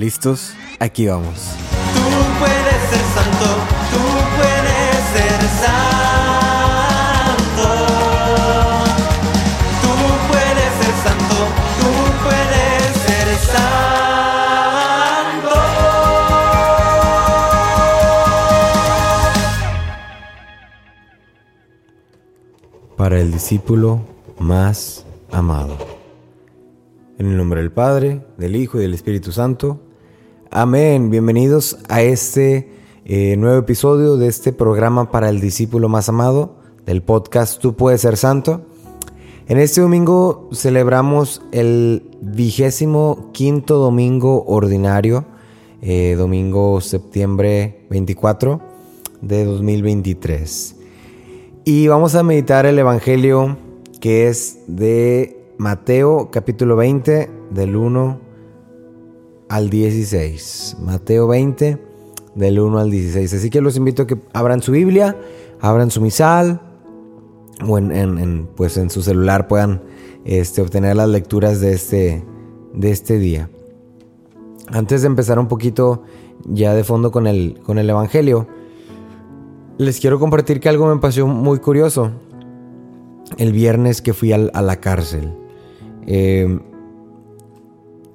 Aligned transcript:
¿Listos? 0.00 0.54
Aquí 0.78 1.06
vamos. 1.08 1.52
Tú 1.92 2.00
puedes 2.38 2.80
ser 2.88 3.04
santo, 3.16 3.48
tú 3.92 4.02
puedes 4.38 4.96
ser 5.12 5.40
santo. 5.60 7.68
Tú 9.82 9.92
puedes 10.30 10.70
ser 10.80 10.94
santo, 11.04 11.38
tú 11.82 11.92
puedes 12.24 12.80
ser 12.96 13.28
santo. 13.52 15.52
Para 22.96 23.20
el 23.20 23.28
discípulo 23.32 24.00
más 24.38 25.04
amado. 25.30 25.76
En 27.18 27.26
el 27.26 27.36
nombre 27.36 27.60
del 27.60 27.70
Padre, 27.70 28.24
del 28.38 28.56
Hijo 28.56 28.78
y 28.78 28.80
del 28.80 28.94
Espíritu 28.94 29.30
Santo. 29.30 29.89
Amén. 30.52 31.10
Bienvenidos 31.10 31.78
a 31.88 32.02
este 32.02 32.68
eh, 33.04 33.36
nuevo 33.36 33.56
episodio 33.56 34.16
de 34.16 34.26
este 34.26 34.52
programa 34.52 35.12
para 35.12 35.28
el 35.28 35.40
discípulo 35.40 35.88
más 35.88 36.08
amado 36.08 36.56
del 36.84 37.02
podcast 37.02 37.60
Tú 37.60 37.76
puedes 37.76 38.00
ser 38.00 38.16
santo. 38.16 38.62
En 39.46 39.58
este 39.58 39.80
domingo 39.80 40.48
celebramos 40.52 41.40
el 41.52 42.02
vigésimo 42.20 43.30
quinto 43.32 43.76
domingo 43.76 44.44
ordinario, 44.44 45.24
eh, 45.82 46.16
domingo 46.18 46.80
septiembre 46.80 47.86
24 47.88 48.60
de 49.20 49.44
2023. 49.44 50.74
Y 51.64 51.86
vamos 51.86 52.16
a 52.16 52.24
meditar 52.24 52.66
el 52.66 52.76
Evangelio 52.76 53.56
que 54.00 54.26
es 54.26 54.58
de 54.66 55.44
Mateo 55.58 56.30
capítulo 56.32 56.74
20 56.74 57.30
del 57.50 57.76
1 57.76 58.29
al 59.50 59.68
16. 59.68 60.76
Mateo 60.80 61.26
20 61.26 61.76
del 62.36 62.60
1 62.60 62.78
al 62.78 62.90
16. 62.90 63.34
Así 63.34 63.50
que 63.50 63.60
los 63.60 63.76
invito 63.76 64.04
a 64.04 64.06
que 64.06 64.16
abran 64.32 64.62
su 64.62 64.72
Biblia, 64.72 65.16
abran 65.60 65.90
su 65.90 66.00
misal 66.00 66.60
o 67.66 67.76
en, 67.76 68.48
pues 68.56 68.76
en 68.78 68.88
su 68.88 69.02
celular 69.02 69.48
puedan 69.48 69.82
este, 70.24 70.62
obtener 70.62 70.96
las 70.96 71.08
lecturas 71.08 71.60
de 71.60 71.72
este, 71.72 72.24
de 72.72 72.90
este 72.90 73.18
día. 73.18 73.50
Antes 74.68 75.02
de 75.02 75.08
empezar 75.08 75.38
un 75.40 75.48
poquito 75.48 76.04
ya 76.44 76.72
de 76.74 76.84
fondo 76.84 77.10
con 77.10 77.26
el, 77.26 77.58
con 77.64 77.78
el 77.78 77.90
Evangelio, 77.90 78.46
les 79.78 79.98
quiero 79.98 80.20
compartir 80.20 80.60
que 80.60 80.68
algo 80.68 80.86
me 80.94 81.00
pasó 81.00 81.26
muy 81.26 81.58
curioso 81.58 82.12
el 83.36 83.52
viernes 83.52 84.00
que 84.00 84.14
fui 84.14 84.32
a 84.32 84.38
la 84.38 84.76
cárcel. 84.76 85.34
Eh, 86.06 86.60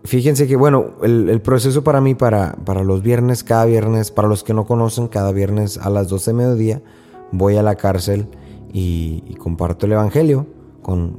fíjense 0.05 0.47
que, 0.47 0.55
bueno, 0.55 0.91
el, 1.03 1.41
proceso 1.41 1.83
para 1.83 2.01
mí, 2.01 2.15
para, 2.15 2.53
para, 2.65 2.83
los 2.83 3.01
viernes, 3.01 3.43
cada 3.43 3.65
viernes, 3.65 4.11
para 4.11 4.27
los 4.27 4.43
que 4.43 4.53
no 4.53 4.65
conocen, 4.65 5.07
cada 5.07 5.31
viernes 5.31 5.77
a 5.77 5.89
las 5.89 6.07
12 6.07 6.31
de 6.31 6.37
mediodía, 6.37 6.81
voy 7.31 7.57
a 7.57 7.63
la 7.63 7.75
cárcel 7.75 8.27
y, 8.71 9.35
comparto 9.39 9.85
el 9.85 9.93
Evangelio 9.93 10.47
con, 10.81 11.17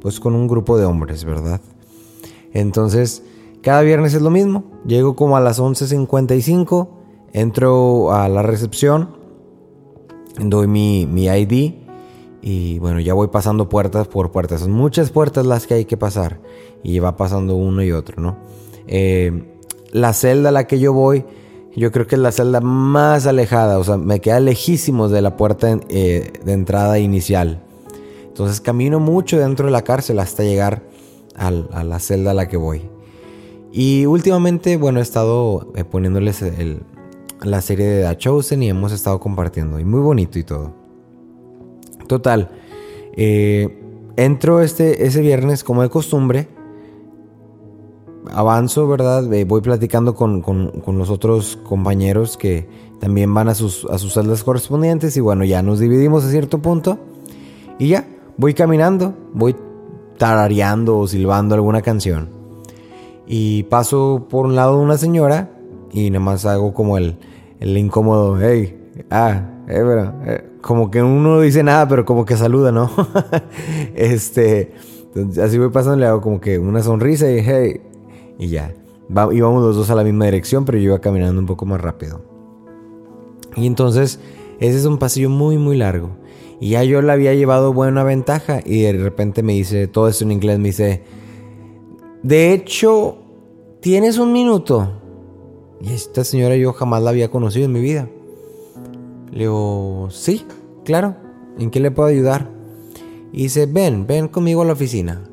pues 0.00 0.20
con 0.20 0.34
un 0.34 0.46
grupo 0.46 0.78
de 0.78 0.84
hombres, 0.84 1.24
¿verdad? 1.24 1.60
Entonces, 2.52 3.22
cada 3.62 3.82
viernes 3.82 4.14
es 4.14 4.22
lo 4.22 4.30
mismo. 4.30 4.64
Llego 4.86 5.16
como 5.16 5.36
a 5.36 5.40
las 5.40 5.60
11.55, 5.60 6.88
entro 7.32 8.12
a 8.12 8.28
la 8.28 8.42
recepción, 8.42 9.16
doy 10.38 10.66
mi, 10.66 11.06
mi 11.06 11.26
ID 11.26 11.74
y 12.40 12.78
bueno, 12.78 13.00
ya 13.00 13.14
voy 13.14 13.28
pasando 13.28 13.68
puertas 13.68 14.08
por 14.08 14.30
puertas. 14.30 14.60
Son 14.60 14.72
muchas 14.72 15.10
puertas 15.10 15.46
las 15.46 15.66
que 15.66 15.74
hay 15.74 15.84
que 15.84 15.96
pasar. 15.96 16.40
Y 16.82 16.98
va 17.00 17.16
pasando 17.16 17.56
uno 17.56 17.82
y 17.82 17.92
otro, 17.92 18.22
¿no? 18.22 18.36
Eh, 18.86 19.44
la 19.92 20.12
celda 20.12 20.50
a 20.50 20.52
la 20.52 20.66
que 20.66 20.78
yo 20.78 20.92
voy, 20.92 21.24
yo 21.74 21.92
creo 21.92 22.06
que 22.06 22.14
es 22.14 22.20
la 22.20 22.32
celda 22.32 22.60
más 22.60 23.26
alejada. 23.26 23.78
O 23.78 23.84
sea, 23.84 23.96
me 23.96 24.20
queda 24.20 24.40
lejísimos 24.40 25.10
de 25.10 25.22
la 25.22 25.36
puerta 25.36 25.78
eh, 25.88 26.32
de 26.44 26.52
entrada 26.52 26.98
inicial. 26.98 27.62
Entonces 28.26 28.60
camino 28.60 29.00
mucho 29.00 29.38
dentro 29.38 29.66
de 29.66 29.72
la 29.72 29.82
cárcel 29.82 30.18
hasta 30.20 30.44
llegar 30.44 30.82
a 31.36 31.84
la 31.84 31.98
celda 32.00 32.32
a 32.32 32.34
la 32.34 32.48
que 32.48 32.56
voy. 32.56 32.82
Y 33.72 34.06
últimamente, 34.06 34.76
bueno, 34.76 34.98
he 34.98 35.02
estado 35.02 35.72
eh, 35.76 35.84
poniéndoles 35.84 36.42
la 37.42 37.60
serie 37.60 37.86
de 37.86 38.08
The 38.08 38.16
Chosen 38.16 38.62
y 38.62 38.68
hemos 38.68 38.92
estado 38.92 39.20
compartiendo. 39.20 39.78
Y 39.78 39.84
muy 39.84 40.00
bonito 40.00 40.38
y 40.38 40.44
todo. 40.44 40.72
Total. 42.06 42.50
Eh, 43.12 43.82
entro 44.16 44.62
este, 44.62 45.06
ese 45.06 45.20
viernes 45.20 45.62
como 45.62 45.82
de 45.82 45.90
costumbre. 45.90 46.48
Avanzo, 48.30 48.86
¿verdad? 48.88 49.32
Eh, 49.32 49.44
voy 49.44 49.60
platicando 49.60 50.14
con, 50.14 50.42
los 50.86 51.10
otros 51.10 51.58
compañeros 51.62 52.36
que 52.36 52.68
también 53.00 53.32
van 53.32 53.48
a 53.48 53.54
sus, 53.54 53.84
a 53.86 53.98
sus 53.98 54.14
celdas 54.14 54.44
correspondientes. 54.44 55.16
Y 55.16 55.20
bueno, 55.20 55.44
ya 55.44 55.62
nos 55.62 55.78
dividimos 55.78 56.24
a 56.24 56.30
cierto 56.30 56.60
punto. 56.60 56.98
Y 57.78 57.88
ya, 57.88 58.06
voy 58.36 58.54
caminando, 58.54 59.14
voy 59.32 59.56
tarareando 60.18 60.98
o 60.98 61.06
silbando 61.06 61.54
alguna 61.54 61.82
canción. 61.82 62.28
Y 63.26 63.64
paso 63.64 64.26
por 64.28 64.46
un 64.46 64.56
lado 64.56 64.78
de 64.78 64.84
una 64.84 64.98
señora 64.98 65.50
y 65.92 66.10
nada 66.10 66.24
más 66.24 66.44
hago 66.46 66.74
como 66.74 66.98
el, 66.98 67.16
el 67.60 67.76
incómodo, 67.76 68.38
hey, 68.40 68.78
ah, 69.10 69.42
eh, 69.68 69.82
pero, 69.84 70.14
eh, 70.24 70.44
como 70.60 70.90
que 70.90 71.02
uno 71.02 71.36
no 71.36 71.40
dice 71.40 71.62
nada, 71.62 71.86
pero 71.88 72.04
como 72.04 72.24
que 72.24 72.36
saluda, 72.36 72.72
¿no? 72.72 72.90
este, 73.94 74.72
así 75.42 75.58
voy 75.58 75.70
pasando, 75.70 75.96
le 75.96 76.06
hago 76.06 76.20
como 76.20 76.40
que 76.40 76.58
una 76.58 76.82
sonrisa 76.82 77.30
y 77.30 77.40
hey, 77.40 77.80
y 78.38 78.48
ya. 78.48 78.74
íbamos 79.32 79.62
los 79.62 79.76
dos 79.76 79.90
a 79.90 79.94
la 79.94 80.04
misma 80.04 80.26
dirección, 80.26 80.64
pero 80.64 80.78
yo 80.78 80.84
iba 80.84 81.00
caminando 81.00 81.40
un 81.40 81.46
poco 81.46 81.66
más 81.66 81.80
rápido. 81.80 82.22
Y 83.56 83.66
entonces, 83.66 84.20
ese 84.60 84.78
es 84.78 84.84
un 84.84 84.98
pasillo 84.98 85.30
muy, 85.30 85.58
muy 85.58 85.76
largo. 85.76 86.10
Y 86.60 86.70
ya 86.70 86.84
yo 86.84 87.02
le 87.02 87.12
había 87.12 87.34
llevado 87.34 87.72
buena 87.72 88.02
ventaja 88.02 88.60
y 88.64 88.82
de 88.82 88.92
repente 88.92 89.42
me 89.42 89.52
dice, 89.52 89.86
todo 89.88 90.08
esto 90.08 90.24
en 90.24 90.32
inglés, 90.32 90.58
me 90.58 90.68
dice, 90.68 91.02
de 92.22 92.52
hecho, 92.52 93.18
¿tienes 93.80 94.18
un 94.18 94.32
minuto? 94.32 94.92
Y 95.80 95.92
esta 95.92 96.24
señora 96.24 96.56
yo 96.56 96.72
jamás 96.72 97.02
la 97.02 97.10
había 97.10 97.30
conocido 97.30 97.66
en 97.66 97.72
mi 97.72 97.80
vida. 97.80 98.08
Le 99.30 99.40
digo, 99.40 100.08
sí, 100.10 100.44
claro, 100.84 101.16
¿en 101.58 101.70
qué 101.70 101.78
le 101.78 101.92
puedo 101.92 102.08
ayudar? 102.08 102.50
Y 103.32 103.44
dice, 103.44 103.66
ven, 103.66 104.06
ven 104.06 104.26
conmigo 104.26 104.62
a 104.62 104.64
la 104.64 104.72
oficina. 104.72 105.27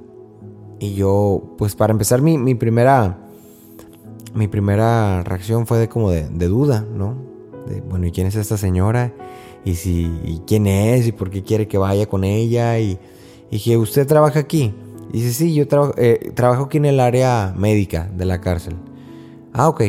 Y 0.79 0.93
yo, 0.95 1.41
pues 1.57 1.75
para 1.75 1.91
empezar, 1.91 2.21
mi, 2.21 2.55
primera, 2.55 3.17
mi 4.33 4.47
primera 4.47 5.23
reacción 5.23 5.65
fue 5.65 5.77
de 5.77 5.89
como 5.89 6.11
de, 6.11 6.47
duda, 6.47 6.85
¿no? 6.93 7.15
De, 7.67 7.81
bueno, 7.81 8.05
¿y 8.07 8.11
quién 8.11 8.27
es 8.27 8.35
esta 8.35 8.57
señora? 8.57 9.13
Y 9.63 9.75
si, 9.75 10.11
y 10.23 10.41
quién 10.45 10.67
es, 10.67 11.07
y 11.07 11.11
por 11.11 11.29
qué 11.29 11.43
quiere 11.43 11.67
que 11.67 11.77
vaya 11.77 12.07
con 12.07 12.23
ella. 12.23 12.77
Y, 12.79 12.99
dije, 13.49 13.77
¿usted 13.77 14.05
trabaja 14.05 14.39
aquí? 14.39 14.73
Y 15.11 15.21
dice, 15.21 15.33
sí, 15.33 15.53
yo 15.53 15.67
trabajo, 15.67 15.93
eh, 15.97 16.31
trabajo 16.35 16.63
aquí 16.63 16.77
en 16.77 16.85
el 16.85 16.99
área 16.99 17.53
médica 17.57 18.09
de 18.15 18.25
la 18.25 18.41
cárcel. 18.41 18.75
Ah, 19.53 19.69
ok. 19.69 19.81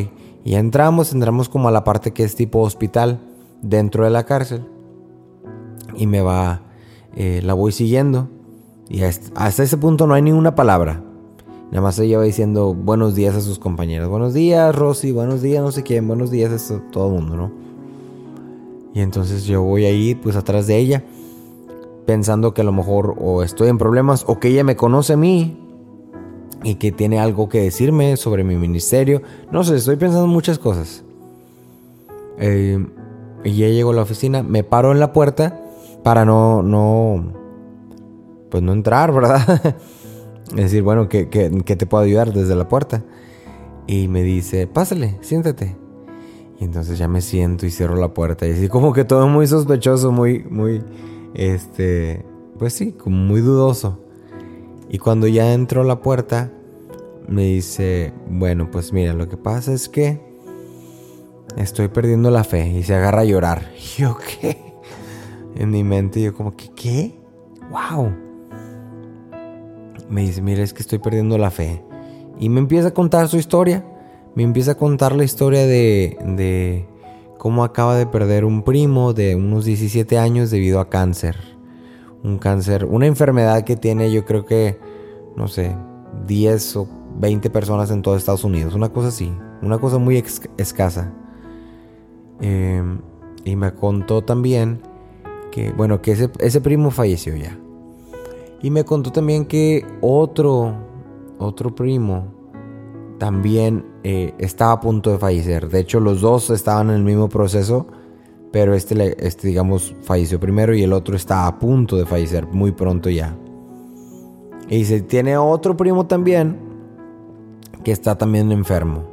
Y 0.44 0.54
entramos, 0.54 1.12
entramos 1.12 1.48
como 1.48 1.68
a 1.68 1.72
la 1.72 1.82
parte 1.82 2.12
que 2.12 2.22
es 2.22 2.36
tipo 2.36 2.60
hospital 2.60 3.20
dentro 3.62 4.04
de 4.04 4.10
la 4.10 4.24
cárcel 4.24 4.64
y 5.96 6.06
me 6.06 6.20
va, 6.20 6.62
eh, 7.16 7.40
la 7.42 7.54
voy 7.54 7.72
siguiendo 7.72 8.28
y 8.88 9.02
hasta 9.02 9.62
ese 9.62 9.76
punto 9.76 10.06
no 10.06 10.14
hay 10.14 10.22
ninguna 10.22 10.54
palabra. 10.54 11.02
Nada 11.70 11.82
más 11.82 11.98
ella 11.98 12.18
va 12.18 12.24
diciendo 12.24 12.74
buenos 12.74 13.16
días 13.16 13.34
a 13.34 13.40
sus 13.40 13.58
compañeros. 13.58 14.08
Buenos 14.08 14.34
días, 14.34 14.74
Rosy. 14.74 15.10
Buenos 15.10 15.42
días, 15.42 15.62
no 15.62 15.72
sé 15.72 15.82
quién. 15.82 16.06
Buenos 16.06 16.30
días 16.30 16.70
a 16.70 16.80
todo 16.90 17.08
el 17.08 17.14
mundo, 17.14 17.36
¿no? 17.36 17.50
Y 18.94 19.00
entonces 19.00 19.44
yo 19.44 19.62
voy 19.62 19.84
ahí, 19.84 20.14
pues 20.14 20.36
atrás 20.36 20.68
de 20.68 20.78
ella, 20.78 21.04
pensando 22.06 22.54
que 22.54 22.60
a 22.60 22.64
lo 22.64 22.72
mejor 22.72 23.16
o 23.18 23.42
estoy 23.42 23.68
en 23.68 23.78
problemas 23.78 24.24
o 24.28 24.38
que 24.38 24.48
ella 24.48 24.62
me 24.62 24.76
conoce 24.76 25.14
a 25.14 25.16
mí 25.16 25.58
y 26.62 26.76
que 26.76 26.92
tiene 26.92 27.18
algo 27.18 27.48
que 27.48 27.60
decirme 27.60 28.16
sobre 28.16 28.44
mi 28.44 28.56
ministerio. 28.56 29.22
No 29.50 29.64
sé, 29.64 29.76
estoy 29.76 29.96
pensando 29.96 30.28
muchas 30.28 30.58
cosas. 30.58 31.04
Eh, 32.38 32.86
y 33.44 33.56
ya 33.56 33.68
llego 33.68 33.90
a 33.90 33.94
la 33.94 34.02
oficina, 34.02 34.42
me 34.42 34.62
paro 34.62 34.92
en 34.92 35.00
la 35.00 35.12
puerta 35.12 35.60
para 36.04 36.24
no, 36.24 36.62
no, 36.62 37.32
pues 38.50 38.62
no 38.62 38.72
entrar, 38.72 39.12
¿verdad? 39.14 39.76
es 40.50 40.56
decir, 40.56 40.82
bueno, 40.82 41.08
¿qué, 41.08 41.26
te 41.26 41.86
puedo 41.86 42.04
ayudar 42.04 42.32
desde 42.32 42.54
la 42.54 42.68
puerta? 42.68 43.02
Y 43.86 44.08
me 44.08 44.22
dice, 44.22 44.66
pásale, 44.66 45.16
siéntate. 45.20 45.76
Y 46.58 46.64
entonces 46.64 46.98
ya 46.98 47.08
me 47.08 47.20
siento 47.20 47.66
y 47.66 47.70
cierro 47.70 47.96
la 47.96 48.14
puerta. 48.14 48.46
Y 48.46 48.52
así 48.52 48.68
como 48.68 48.92
que 48.92 49.04
todo 49.04 49.28
muy 49.28 49.46
sospechoso, 49.46 50.10
muy, 50.10 50.42
muy, 50.44 50.82
este, 51.34 52.24
pues 52.58 52.72
sí, 52.72 52.92
como 52.92 53.16
muy 53.16 53.40
dudoso. 53.40 54.00
Y 54.88 54.98
cuando 54.98 55.26
ya 55.26 55.52
entro 55.52 55.82
a 55.82 55.84
la 55.84 56.00
puerta, 56.00 56.50
me 57.28 57.42
dice, 57.42 58.12
bueno, 58.28 58.70
pues 58.70 58.92
mira, 58.92 59.12
lo 59.12 59.28
que 59.28 59.36
pasa 59.36 59.72
es 59.72 59.88
que 59.88 60.20
estoy 61.56 61.88
perdiendo 61.88 62.30
la 62.30 62.44
fe 62.44 62.68
y 62.68 62.82
se 62.82 62.94
agarra 62.94 63.20
a 63.20 63.24
llorar. 63.24 63.70
Yo, 63.96 64.16
¿qué? 64.16 64.66
En 65.56 65.70
mi 65.70 65.82
mente 65.84 66.20
yo 66.20 66.34
como 66.34 66.54
que, 66.54 66.68
¿qué? 66.74 67.18
¡Wow! 67.70 68.25
Me 70.08 70.22
dice, 70.22 70.42
mira, 70.42 70.62
es 70.62 70.72
que 70.72 70.82
estoy 70.82 70.98
perdiendo 70.98 71.38
la 71.38 71.50
fe. 71.50 71.82
Y 72.38 72.48
me 72.48 72.60
empieza 72.60 72.88
a 72.88 72.94
contar 72.94 73.28
su 73.28 73.36
historia. 73.36 73.84
me 74.34 74.42
empieza 74.42 74.72
a 74.72 74.74
contar 74.76 75.16
la 75.16 75.24
historia 75.24 75.66
de, 75.66 76.18
de 76.24 76.86
cómo 77.38 77.64
acaba 77.64 77.96
de 77.96 78.06
perder 78.06 78.44
un 78.44 78.62
primo 78.62 79.12
de 79.12 79.36
unos 79.36 79.64
17 79.64 80.18
años 80.18 80.50
debido 80.50 80.80
a 80.80 80.88
cáncer. 80.88 81.36
Un 82.22 82.38
cáncer, 82.38 82.84
una 82.84 83.06
enfermedad 83.06 83.62
que 83.64 83.76
tiene 83.76 84.12
yo 84.12 84.24
creo 84.24 84.44
que, 84.44 84.78
no 85.36 85.48
sé, 85.48 85.76
10 86.26 86.76
o 86.76 86.88
20 87.18 87.50
personas 87.50 87.90
en 87.90 88.02
todo 88.02 88.16
Estados 88.16 88.44
Unidos. 88.44 88.74
Una 88.74 88.88
cosa 88.88 89.08
así, 89.08 89.32
una 89.62 89.78
cosa 89.78 89.98
muy 89.98 90.22
escasa. 90.58 91.12
Em, 92.40 93.00
y 93.44 93.56
me 93.56 93.72
contó 93.72 94.22
también 94.22 94.80
que, 95.50 95.70
bueno, 95.72 96.02
que 96.02 96.12
ese, 96.12 96.30
ese 96.40 96.60
primo 96.60 96.90
falleció 96.90 97.36
ya. 97.36 97.58
Y 98.62 98.70
me 98.70 98.84
contó 98.84 99.12
también 99.12 99.44
que 99.44 99.84
otro, 100.00 100.74
otro 101.38 101.74
primo 101.74 102.34
también 103.18 103.84
eh, 104.02 104.34
estaba 104.38 104.72
a 104.72 104.80
punto 104.80 105.10
de 105.10 105.18
fallecer. 105.18 105.68
De 105.68 105.80
hecho, 105.80 106.00
los 106.00 106.20
dos 106.20 106.50
estaban 106.50 106.90
en 106.90 106.96
el 106.96 107.02
mismo 107.02 107.28
proceso, 107.28 107.86
pero 108.52 108.74
este, 108.74 109.26
este, 109.26 109.48
digamos, 109.48 109.94
falleció 110.02 110.40
primero 110.40 110.74
y 110.74 110.82
el 110.82 110.92
otro 110.92 111.16
está 111.16 111.46
a 111.46 111.58
punto 111.58 111.96
de 111.96 112.06
fallecer 112.06 112.46
muy 112.46 112.72
pronto 112.72 113.10
ya. 113.10 113.36
Y 114.68 114.84
se 114.84 115.02
tiene 115.02 115.36
otro 115.36 115.76
primo 115.76 116.06
también 116.06 116.58
que 117.84 117.92
está 117.92 118.18
también 118.18 118.50
enfermo 118.50 119.04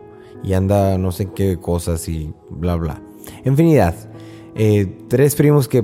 y 0.43 0.53
anda 0.53 0.97
no 0.97 1.11
sé 1.11 1.27
qué 1.27 1.57
cosas 1.57 2.07
y 2.09 2.33
bla 2.49 2.75
bla. 2.75 3.01
Infinidad. 3.45 3.95
Eh, 4.55 5.05
tres 5.07 5.35
primos 5.35 5.67
que, 5.67 5.83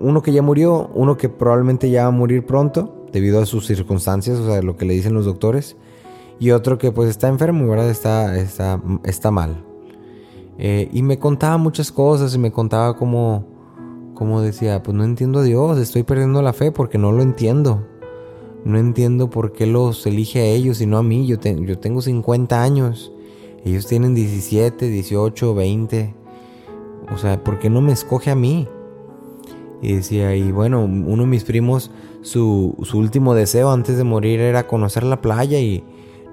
uno 0.00 0.22
que 0.22 0.32
ya 0.32 0.42
murió, 0.42 0.90
uno 0.94 1.16
que 1.16 1.28
probablemente 1.28 1.90
ya 1.90 2.02
va 2.02 2.08
a 2.08 2.10
morir 2.10 2.44
pronto 2.44 3.06
debido 3.12 3.40
a 3.40 3.46
sus 3.46 3.66
circunstancias, 3.66 4.38
o 4.38 4.46
sea, 4.46 4.62
lo 4.62 4.76
que 4.76 4.84
le 4.84 4.94
dicen 4.94 5.14
los 5.14 5.24
doctores, 5.24 5.76
y 6.38 6.50
otro 6.50 6.78
que 6.78 6.92
pues 6.92 7.08
está 7.08 7.28
enfermo, 7.28 7.68
¿verdad? 7.68 7.90
Está, 7.90 8.36
está, 8.38 8.80
está 9.04 9.30
mal. 9.30 9.64
Eh, 10.58 10.88
y 10.92 11.02
me 11.02 11.18
contaba 11.18 11.56
muchas 11.56 11.92
cosas 11.92 12.34
y 12.34 12.38
me 12.38 12.52
contaba 12.52 12.96
como, 12.96 13.46
como 14.14 14.40
decía, 14.42 14.82
pues 14.82 14.96
no 14.96 15.04
entiendo 15.04 15.40
a 15.40 15.42
Dios, 15.42 15.78
estoy 15.78 16.02
perdiendo 16.02 16.42
la 16.42 16.52
fe 16.52 16.72
porque 16.72 16.98
no 16.98 17.12
lo 17.12 17.22
entiendo. 17.22 17.86
No 18.64 18.78
entiendo 18.78 19.28
por 19.28 19.52
qué 19.52 19.66
los 19.66 20.06
elige 20.06 20.40
a 20.40 20.44
ellos 20.44 20.80
y 20.80 20.86
no 20.86 20.98
a 20.98 21.02
mí. 21.02 21.26
Yo, 21.26 21.36
yo 21.40 21.78
tengo 21.78 22.00
50 22.00 22.62
años. 22.62 23.12
Ellos 23.64 23.86
tienen 23.86 24.14
17, 24.14 24.88
18, 24.88 25.54
20. 25.54 26.14
O 27.12 27.18
sea, 27.18 27.42
¿por 27.42 27.58
qué 27.58 27.68
no 27.68 27.80
me 27.80 27.92
escoge 27.92 28.30
a 28.30 28.34
mí? 28.34 28.68
Y 29.82 29.94
decía, 29.96 30.34
y 30.34 30.52
bueno, 30.52 30.84
uno 30.84 31.22
de 31.22 31.28
mis 31.28 31.44
primos, 31.44 31.90
su, 32.22 32.76
último 32.94 33.34
deseo 33.34 33.70
antes 33.70 33.96
de 33.96 34.04
morir 34.04 34.40
era 34.40 34.66
conocer 34.66 35.02
la 35.02 35.20
playa 35.20 35.58
y 35.58 35.84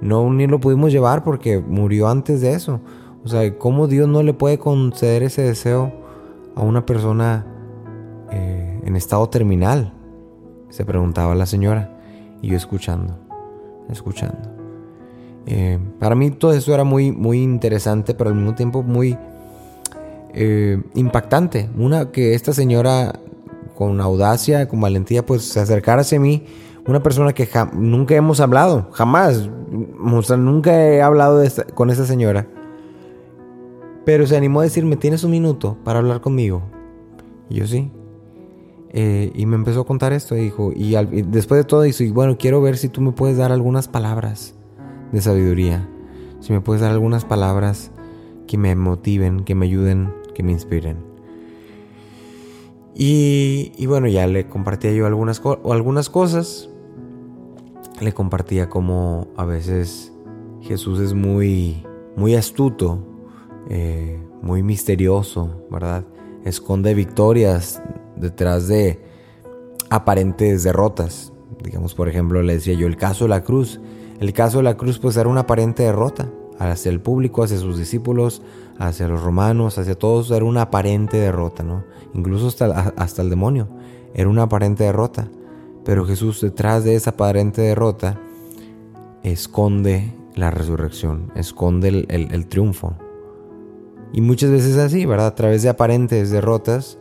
no 0.01 0.31
ni 0.31 0.47
lo 0.47 0.59
pudimos 0.59 0.91
llevar 0.91 1.23
porque 1.23 1.59
murió 1.59 2.07
antes 2.07 2.41
de 2.41 2.53
eso. 2.53 2.79
O 3.25 3.27
sea, 3.27 3.57
¿cómo 3.57 3.87
Dios 3.87 4.07
no 4.07 4.23
le 4.23 4.33
puede 4.33 4.59
conceder 4.59 5.23
ese 5.23 5.41
deseo 5.41 5.91
a 6.55 6.61
una 6.61 6.85
persona 6.85 7.45
eh, 8.31 8.79
en 8.85 8.95
estado 8.95 9.27
terminal? 9.29 9.93
Se 10.69 10.85
preguntaba 10.85 11.33
la 11.33 11.47
señora 11.47 11.99
y 12.41 12.49
yo 12.49 12.57
escuchando, 12.57 13.17
escuchando. 13.89 14.37
Eh, 15.47 15.79
para 15.97 16.13
mí 16.13 16.29
todo 16.29 16.53
eso 16.53 16.73
era 16.73 16.83
muy, 16.83 17.11
muy 17.11 17.41
interesante, 17.41 18.13
pero 18.13 18.29
al 18.29 18.35
mismo 18.35 18.53
tiempo 18.53 18.83
muy 18.83 19.17
eh, 20.33 20.81
impactante. 20.95 21.69
Una 21.77 22.11
que 22.11 22.33
esta 22.33 22.53
señora 22.53 23.19
con 23.79 24.01
audacia, 24.01 24.67
con 24.67 24.81
valentía, 24.81 25.25
pues 25.25 25.43
se 25.43 25.61
acercara 25.61 26.01
hacia 26.01 26.19
mí, 26.19 26.43
una 26.85 27.01
persona 27.01 27.31
que 27.31 27.47
nunca 27.73 28.13
hemos 28.15 28.41
hablado, 28.41 28.89
jamás, 28.91 29.49
nunca 30.37 30.85
he 30.85 31.01
hablado 31.01 31.41
con 31.75 31.89
esta 31.89 32.05
señora, 32.05 32.45
pero 34.05 34.27
se 34.27 34.35
animó 34.35 34.59
a 34.59 34.63
decirme, 34.63 34.97
¿tienes 34.97 35.23
un 35.23 35.31
minuto 35.31 35.77
para 35.85 35.99
hablar 35.99 36.19
conmigo? 36.19 36.63
Y 37.49 37.55
yo 37.55 37.67
sí. 37.67 37.91
Eh, 38.89 39.31
y 39.35 39.45
me 39.45 39.55
empezó 39.55 39.81
a 39.81 39.85
contar 39.85 40.13
esto, 40.13 40.35
dijo, 40.35 40.73
y, 40.75 40.97
y 40.97 41.21
después 41.21 41.59
de 41.59 41.63
todo 41.63 41.83
dijo, 41.83 42.03
bueno, 42.13 42.37
quiero 42.37 42.61
ver 42.61 42.75
si 42.75 42.89
tú 42.89 43.01
me 43.01 43.11
puedes 43.11 43.37
dar 43.37 43.51
algunas 43.51 43.87
palabras 43.87 44.55
de 45.11 45.21
sabiduría, 45.21 45.87
si 46.39 46.51
me 46.51 46.59
puedes 46.59 46.81
dar 46.81 46.91
algunas 46.91 47.23
palabras 47.23 47.91
que 48.47 48.57
me 48.57 48.75
motiven, 48.75 49.45
que 49.45 49.53
me 49.53 49.67
ayuden 49.67 50.18
que 50.39 50.43
me 50.43 50.53
inspiren. 50.53 50.95
Y, 52.95 53.85
bueno, 53.87 54.07
ya 54.07 54.25
le 54.25 54.47
compartía 54.47 54.93
yo 54.93 55.05
algunas, 55.05 55.41
algunas 55.69 56.09
cosas. 56.09 56.69
Le 57.99 58.13
compartía 58.13 58.69
como 58.69 59.27
a 59.35 59.43
veces 59.43 60.13
Jesús 60.61 61.01
es 61.01 61.13
muy, 61.13 61.85
muy 62.15 62.35
astuto, 62.35 62.99
eh, 63.69 64.17
muy 64.41 64.63
misterioso, 64.63 65.65
¿verdad? 65.69 66.05
Esconde 66.45 66.93
victorias 66.93 67.83
detrás 68.15 68.69
de 68.69 69.03
aparentes 69.89 70.63
derrotas. 70.63 71.33
Digamos, 71.61 71.95
por 71.95 72.07
ejemplo, 72.07 72.41
le 72.43 72.53
decía 72.53 72.75
yo 72.75 72.87
el 72.87 72.95
caso 72.95 73.25
de 73.25 73.29
la 73.31 73.43
cruz. 73.43 73.81
El 74.21 74.31
caso 74.31 74.59
de 74.59 74.63
la 74.63 74.77
cruz 74.77 74.99
pues 74.99 75.17
era 75.17 75.27
una 75.27 75.41
aparente 75.41 75.83
derrota 75.83 76.31
hacia 76.59 76.91
el 76.91 77.01
público, 77.01 77.43
hacia 77.43 77.57
sus 77.57 77.77
discípulos, 77.77 78.41
hacia 78.79 79.07
los 79.07 79.21
romanos, 79.21 79.77
hacia 79.77 79.95
todos, 79.95 80.31
era 80.31 80.45
una 80.45 80.63
aparente 80.63 81.17
derrota, 81.17 81.63
¿no? 81.63 81.83
Incluso 82.13 82.47
hasta, 82.47 82.93
hasta 82.97 83.21
el 83.21 83.29
demonio, 83.29 83.67
era 84.13 84.29
una 84.29 84.43
aparente 84.43 84.85
derrota. 84.85 85.29
Pero 85.83 86.05
Jesús 86.05 86.41
detrás 86.41 86.83
de 86.83 86.95
esa 86.95 87.11
aparente 87.11 87.61
derrota 87.61 88.19
esconde 89.23 90.13
la 90.35 90.49
resurrección, 90.51 91.31
esconde 91.35 92.05
el, 92.07 92.47
triunfo. 92.47 92.95
Y 94.13 94.21
muchas 94.21 94.49
veces 94.49 94.77
así, 94.77 95.05
¿verdad? 95.05 95.27
A 95.27 95.35
través 95.35 95.61
de 95.63 95.69
aparentes 95.69 96.31
derrotas, 96.31 96.97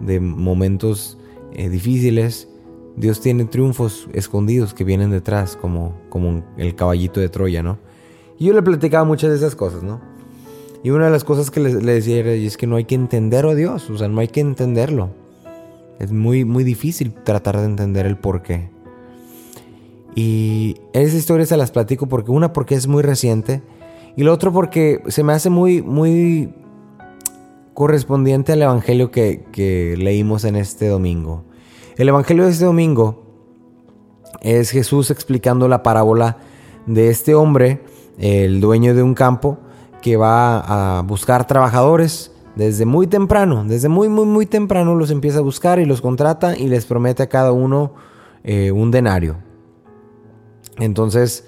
de 0.00 0.20
momentos 0.20 1.18
eh, 1.52 1.68
difíciles, 1.68 2.48
Dios 2.96 3.20
tiene 3.20 3.46
triunfos 3.46 4.08
escondidos 4.12 4.74
que 4.74 4.84
vienen 4.84 5.10
detrás, 5.10 5.56
como, 5.56 5.94
como 6.10 6.44
el 6.58 6.74
caballito 6.74 7.20
de 7.20 7.30
Troya, 7.30 7.62
¿no? 7.62 7.78
Y 8.38 8.46
yo 8.46 8.52
le 8.52 8.62
platicaba 8.62 9.04
muchas 9.04 9.30
de 9.30 9.36
esas 9.36 9.54
cosas, 9.54 9.82
¿no? 9.82 10.00
Y 10.82 10.90
una 10.90 11.06
de 11.06 11.10
las 11.10 11.24
cosas 11.24 11.50
que 11.50 11.60
le, 11.60 11.72
decía 11.74 12.16
era, 12.16 12.32
es 12.32 12.56
que 12.56 12.66
no 12.66 12.76
hay 12.76 12.84
que 12.84 12.94
entender 12.94 13.46
a 13.46 13.54
Dios, 13.54 13.88
o 13.88 13.96
sea, 13.96 14.08
no 14.08 14.20
hay 14.20 14.28
que 14.28 14.40
entenderlo. 14.40 15.10
Es 15.98 16.10
muy, 16.10 16.44
muy 16.44 16.64
difícil 16.64 17.12
tratar 17.12 17.58
de 17.58 17.66
entender 17.66 18.06
el 18.06 18.16
por 18.16 18.42
qué. 18.42 18.70
Y 20.14 20.76
esa 20.92 21.16
historia 21.16 21.46
se 21.46 21.56
las 21.56 21.70
platico 21.70 22.06
porque 22.06 22.32
una 22.32 22.52
porque 22.52 22.74
es 22.74 22.86
muy 22.86 23.02
reciente 23.02 23.62
y 24.16 24.24
lo 24.24 24.32
otro 24.32 24.52
porque 24.52 25.02
se 25.06 25.22
me 25.22 25.32
hace 25.32 25.48
muy, 25.48 25.80
muy 25.80 26.52
correspondiente 27.72 28.52
al 28.52 28.62
evangelio 28.62 29.10
que, 29.10 29.44
que 29.52 29.94
leímos 29.96 30.44
en 30.44 30.56
este 30.56 30.88
domingo. 30.88 31.44
El 31.96 32.08
evangelio 32.08 32.44
de 32.44 32.50
este 32.50 32.64
domingo 32.64 33.22
es 34.40 34.70
Jesús 34.70 35.10
explicando 35.10 35.68
la 35.68 35.82
parábola 35.82 36.38
de 36.86 37.08
este 37.08 37.34
hombre, 37.34 37.80
el 38.18 38.60
dueño 38.60 38.94
de 38.94 39.02
un 39.02 39.14
campo, 39.14 39.58
que 40.02 40.16
va 40.18 40.98
a 40.98 41.02
buscar 41.02 41.46
trabajadores 41.46 42.32
desde 42.54 42.84
muy 42.84 43.06
temprano, 43.06 43.64
desde 43.66 43.88
muy, 43.88 44.08
muy, 44.08 44.26
muy 44.26 44.44
temprano 44.44 44.94
los 44.94 45.10
empieza 45.10 45.38
a 45.38 45.42
buscar 45.42 45.78
y 45.78 45.86
los 45.86 46.02
contrata 46.02 46.56
y 46.56 46.68
les 46.68 46.84
promete 46.84 47.22
a 47.22 47.28
cada 47.28 47.52
uno 47.52 47.94
eh, 48.44 48.72
un 48.72 48.90
denario. 48.90 49.36
Entonces 50.76 51.46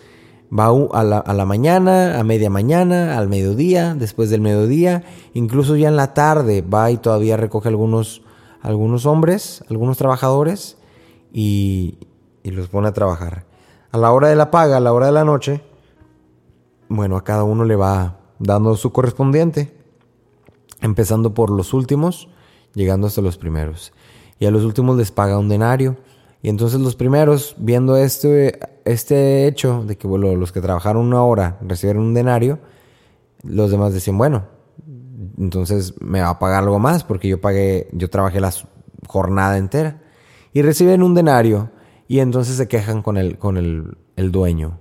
va 0.50 0.66
a 0.92 1.04
la, 1.04 1.44
mañana, 1.44 2.18
a 2.18 2.24
media 2.24 2.48
mañana, 2.48 3.18
al 3.18 3.28
mediodía, 3.28 3.94
después 3.94 4.30
del 4.30 4.40
mediodía, 4.40 5.02
incluso 5.34 5.76
ya 5.76 5.88
en 5.88 5.96
la 5.96 6.14
tarde 6.14 6.62
va 6.62 6.90
y 6.90 6.96
todavía 6.96 7.36
recoge 7.36 7.68
algunos, 7.68 8.22
algunos 8.62 9.04
hombres, 9.04 9.64
algunos 9.68 9.98
trabajadores 9.98 10.78
y, 11.32 11.98
y 12.42 12.50
los 12.50 12.68
pone 12.68 12.88
a 12.88 12.92
trabajar. 12.92 13.44
A 13.90 13.98
la 13.98 14.12
hora 14.12 14.28
de 14.28 14.36
la 14.36 14.50
paga, 14.50 14.78
a 14.78 14.80
la 14.80 14.92
hora 14.92 15.06
de 15.06 15.12
la 15.12 15.24
noche, 15.24 15.60
bueno, 16.88 17.16
a 17.16 17.24
cada 17.24 17.44
uno 17.44 17.64
le 17.64 17.76
va 17.76 18.23
dando 18.38 18.76
su 18.76 18.92
correspondiente, 18.92 19.74
empezando 20.80 21.34
por 21.34 21.50
los 21.50 21.72
últimos, 21.74 22.28
llegando 22.74 23.06
hasta 23.06 23.20
los 23.20 23.38
primeros. 23.38 23.92
Y 24.38 24.46
a 24.46 24.50
los 24.50 24.64
últimos 24.64 24.96
les 24.96 25.10
paga 25.10 25.38
un 25.38 25.48
denario. 25.48 25.96
Y 26.42 26.48
entonces 26.48 26.80
los 26.80 26.96
primeros, 26.96 27.54
viendo 27.58 27.96
este, 27.96 28.58
este 28.84 29.46
hecho 29.46 29.84
de 29.84 29.96
que 29.96 30.06
los 30.08 30.52
que 30.52 30.60
trabajaron 30.60 31.06
una 31.06 31.22
hora 31.22 31.58
recibieron 31.62 32.02
un 32.02 32.14
denario, 32.14 32.58
los 33.42 33.70
demás 33.70 33.94
decían, 33.94 34.18
bueno, 34.18 34.44
entonces 35.38 35.94
me 36.00 36.20
va 36.20 36.30
a 36.30 36.38
pagar 36.38 36.64
algo 36.64 36.78
más 36.78 37.04
porque 37.04 37.28
yo 37.28 37.40
pagué, 37.40 37.88
yo 37.92 38.10
trabajé 38.10 38.40
la 38.40 38.52
jornada 39.06 39.56
entera. 39.56 40.02
Y 40.52 40.62
reciben 40.62 41.02
un 41.02 41.14
denario 41.14 41.70
y 42.06 42.20
entonces 42.20 42.56
se 42.56 42.68
quejan 42.68 43.02
con 43.02 43.16
el, 43.16 43.38
con 43.38 43.56
el, 43.56 43.96
el 44.16 44.30
dueño. 44.30 44.78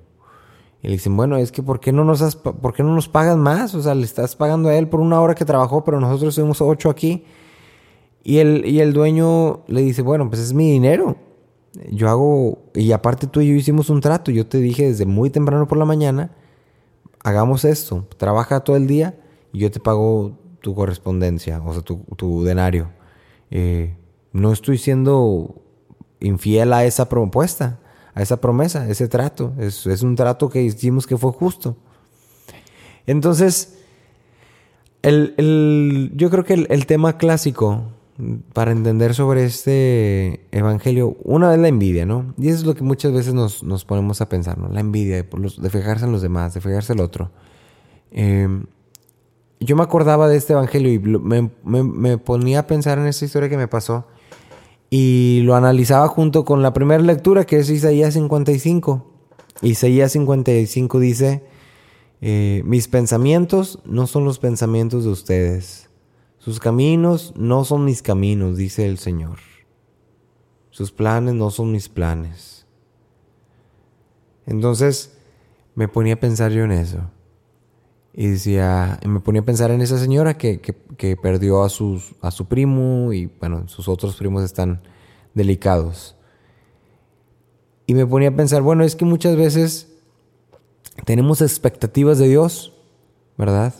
Y 0.83 0.87
le 0.87 0.93
dicen, 0.93 1.15
bueno, 1.15 1.37
es 1.37 1.53
que 1.53 1.63
¿por 1.63 1.79
qué 1.79 1.93
no 1.93 2.03
nos, 2.03 2.21
has, 2.21 2.35
¿por 2.35 2.73
qué 2.73 2.83
no 2.83 2.93
nos 2.93 3.07
pagan 3.07 3.39
más? 3.39 3.73
O 3.73 3.81
sea, 3.81 3.95
le 3.95 4.03
estás 4.03 4.35
pagando 4.35 4.67
a 4.67 4.75
él 4.75 4.89
por 4.89 4.99
una 4.99 5.19
hora 5.21 5.33
que 5.33 5.45
trabajó, 5.45 5.85
pero 5.85 6.01
nosotros 6.01 6.35
somos 6.35 6.59
ocho 6.59 6.89
aquí. 6.89 7.23
Y 8.21 8.39
el, 8.39 8.65
y 8.65 8.81
el 8.81 8.91
dueño 8.91 9.63
le 9.67 9.81
dice, 9.81 10.01
bueno, 10.01 10.29
pues 10.29 10.41
es 10.41 10.53
mi 10.53 10.69
dinero. 10.69 11.15
Yo 11.89 12.09
hago, 12.09 12.59
y 12.75 12.91
aparte 12.91 13.27
tú 13.27 13.39
y 13.39 13.47
yo 13.47 13.55
hicimos 13.55 13.89
un 13.89 14.01
trato. 14.01 14.29
Yo 14.29 14.45
te 14.45 14.59
dije 14.59 14.87
desde 14.87 15.05
muy 15.05 15.29
temprano 15.29 15.67
por 15.69 15.77
la 15.77 15.85
mañana, 15.85 16.31
hagamos 17.23 17.63
esto, 17.63 18.05
trabaja 18.17 18.59
todo 18.59 18.75
el 18.75 18.85
día 18.85 19.17
y 19.53 19.59
yo 19.59 19.71
te 19.71 19.79
pago 19.79 20.37
tu 20.59 20.75
correspondencia, 20.75 21.61
o 21.61 21.73
sea, 21.73 21.81
tu, 21.81 22.43
denario. 22.43 22.89
Eh, 23.51 23.95
no 24.33 24.51
estoy 24.51 24.77
siendo 24.77 25.61
infiel 26.19 26.73
a 26.73 26.85
esa 26.85 27.07
propuesta, 27.07 27.79
a 28.15 28.21
esa 28.21 28.37
promesa, 28.39 28.87
ese 28.89 29.07
trato. 29.07 29.53
Es, 29.59 29.85
es 29.87 30.01
un 30.01 30.15
trato 30.15 30.49
que 30.49 30.61
hicimos 30.61 31.07
que 31.07 31.17
fue 31.17 31.31
justo. 31.31 31.75
Entonces, 33.05 33.77
el, 35.01 36.11
yo 36.15 36.29
creo 36.29 36.45
que 36.45 36.53
el, 36.53 36.85
tema 36.85 37.17
clásico 37.17 37.91
para 38.53 38.71
entender 38.71 39.13
sobre 39.13 39.43
este 39.43 40.47
evangelio, 40.51 41.17
una 41.23 41.53
es 41.53 41.59
la 41.59 41.67
envidia, 41.67 42.05
¿no? 42.05 42.33
Y 42.37 42.47
eso 42.47 42.59
es 42.59 42.65
lo 42.65 42.75
que 42.75 42.83
muchas 42.83 43.11
veces 43.11 43.33
nos, 43.33 43.63
nos 43.63 43.83
ponemos 43.83 44.21
a 44.21 44.29
pensar, 44.29 44.57
¿no? 44.57 44.69
La 44.69 44.79
envidia 44.79 45.23
de, 45.23 45.23
de, 45.57 45.69
fijarse 45.69 46.05
en 46.05 46.11
los 46.11 46.21
demás, 46.21 46.53
de 46.53 46.61
fijarse 46.61 46.93
en 46.93 46.99
el 46.99 47.05
otro. 47.05 47.31
Em, 48.11 48.65
yo 49.59 49.75
me 49.75 49.83
acordaba 49.83 50.29
de 50.29 50.37
este 50.37 50.53
evangelio 50.53 50.93
y 50.93 50.99
me, 50.99 51.49
me, 51.63 51.83
me, 51.83 52.17
ponía 52.17 52.59
a 52.59 52.67
pensar 52.67 52.97
en 52.97 53.07
esta 53.07 53.25
historia 53.25 53.49
que 53.49 53.57
me 53.57 53.67
pasó 53.67 54.05
y 54.95 55.41
lo 55.41 55.55
analizaba 55.55 56.07
junto 56.07 56.45
con 56.45 56.61
la 56.61 56.71
primera 56.71 57.01
lectura 57.01 57.45
que 57.47 57.57
es 57.57 57.67
Isaías 57.71 58.13
55. 58.13 59.03
Isaías 59.63 60.11
55 60.11 60.99
dice, 60.99 61.43
eh, 62.21 62.61
mis 62.63 62.87
pensamientos 62.87 63.79
no 63.85 64.05
son 64.05 64.23
los 64.23 64.37
pensamientos 64.37 65.03
de 65.03 65.09
ustedes. 65.09 65.89
Sus 66.37 66.59
caminos 66.59 67.33
no 67.35 67.65
son 67.65 67.85
mis 67.85 68.03
caminos, 68.03 68.55
dice 68.55 68.85
el 68.85 68.99
Señor. 68.99 69.39
Sus 70.69 70.91
planes 70.91 71.33
no 71.33 71.49
son 71.49 71.71
mis 71.71 71.89
planes. 71.89 72.67
Entonces 74.45 75.17
me 75.73 75.87
ponía 75.87 76.13
a 76.13 76.19
pensar 76.19 76.51
yo 76.51 76.65
en 76.65 76.71
eso. 76.71 76.99
Y 78.13 78.27
decía, 78.27 78.99
me 79.05 79.19
ponía 79.19 79.41
a 79.41 79.45
pensar 79.45 79.71
en 79.71 79.81
esa 79.81 79.97
señora 79.97 80.37
que, 80.37 80.61
que, 80.61 81.17
perdió 81.17 81.63
a, 81.63 81.65
a 81.67 82.31
su 82.31 82.45
primo 82.47 83.11
y 83.11 83.25
bueno, 83.25 83.67
sus 83.67 83.87
otros 83.87 84.15
primos 84.15 84.43
están 84.43 84.81
delicados. 85.33 86.15
Y 87.87 87.95
me 87.95 88.05
ponía 88.05 88.29
a 88.29 88.35
pensar, 88.35 88.61
bueno, 88.61 88.83
es 88.83 88.95
que 88.95 89.05
muchas 89.05 89.35
veces 89.35 89.93
tenemos 91.05 91.41
expectativas 91.41 92.19
de 92.19 92.29
Dios, 92.29 92.73
¿verdad? 93.37 93.73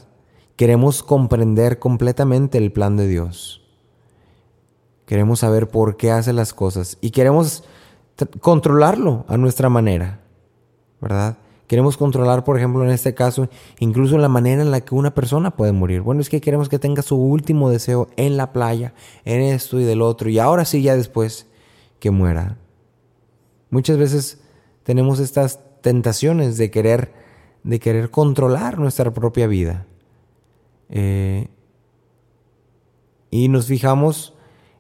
Queremos 0.56 1.04
comprender 1.04 1.80
completamente 1.80 2.58
el 2.58 2.72
plan 2.72 2.98
de 2.98 3.08
Dios. 3.08 3.62
Queremos 5.06 5.40
saber 5.40 5.68
por 5.68 5.96
qué 5.96 6.12
hace 6.12 6.34
las 6.34 6.54
cosas 6.54 6.98
y 7.02 7.12
queremos 7.12 7.64
controlarlo 8.40 9.26
a 9.28 9.38
nuestra 9.38 9.70
manera, 9.70 10.22
¿verdad? 11.02 11.38
Queremos 11.68 11.96
controlar, 11.96 12.44
por 12.44 12.58
ejemplo, 12.58 12.84
en 12.84 12.92
este 12.92 13.14
caso, 13.14 13.50
incluso 13.80 14.18
la 14.18 14.28
manera 14.28 14.62
en 14.62 14.72
la 14.72 14.82
que 14.82 14.96
una 14.96 15.14
persona 15.14 15.52
puede 15.52 15.72
morir. 15.72 16.02
Bueno, 16.02 16.22
es 16.22 16.30
que 16.30 16.42
queremos 16.42 16.68
que 16.68 16.78
tenga 16.78 17.02
su 17.02 17.16
último 17.16 17.70
deseo 17.70 18.10
en 18.18 18.36
la 18.36 18.52
playa, 18.52 18.94
en 19.24 19.42
esto 19.42 19.80
y 19.80 19.84
del 19.84 20.02
otro, 20.02 20.30
y 20.30 20.40
ahora 20.40 20.66
sí, 20.66 20.82
ya 20.82 20.96
después 20.96 21.48
que 22.00 22.12
muera. 22.12 22.58
Muchas 23.70 23.98
veces 23.98 24.42
tenemos 24.84 25.20
estas 25.20 25.60
tentaciones 25.82 26.58
de 26.58 26.70
querer, 26.70 27.14
de 27.64 27.80
querer 27.80 28.10
controlar 28.10 28.78
nuestra 28.78 29.12
propia 29.14 29.48
vida. 29.48 29.88
Eh, 30.90 31.48
y 33.32 33.48
nos 33.48 33.68
fijamos, 33.68 34.34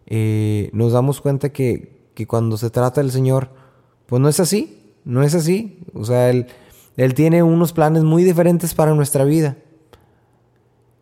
eh, 0.06 0.70
nos 0.74 0.92
damos 0.92 1.22
cuenta 1.22 1.50
que, 1.50 2.10
que, 2.13 2.28
cuando 2.28 2.58
se 2.58 2.70
trata 2.70 3.02
del 3.02 3.12
Señor, 3.12 3.50
pues 4.06 4.22
no 4.22 4.28
es 4.28 4.40
así, 4.40 4.94
no 5.06 5.24
es 5.24 5.34
así. 5.34 5.80
O 5.94 6.04
sea, 6.04 6.30
Él, 6.30 6.48
él 6.98 7.14
tiene 7.14 7.44
unos 7.44 7.74
planes 7.74 8.04
muy 8.04 8.24
diferentes 8.24 8.74
para 8.74 8.94
nuestra 8.94 9.24
vida. 9.24 9.58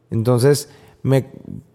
Entonces, 0.10 0.69
me 1.03 1.31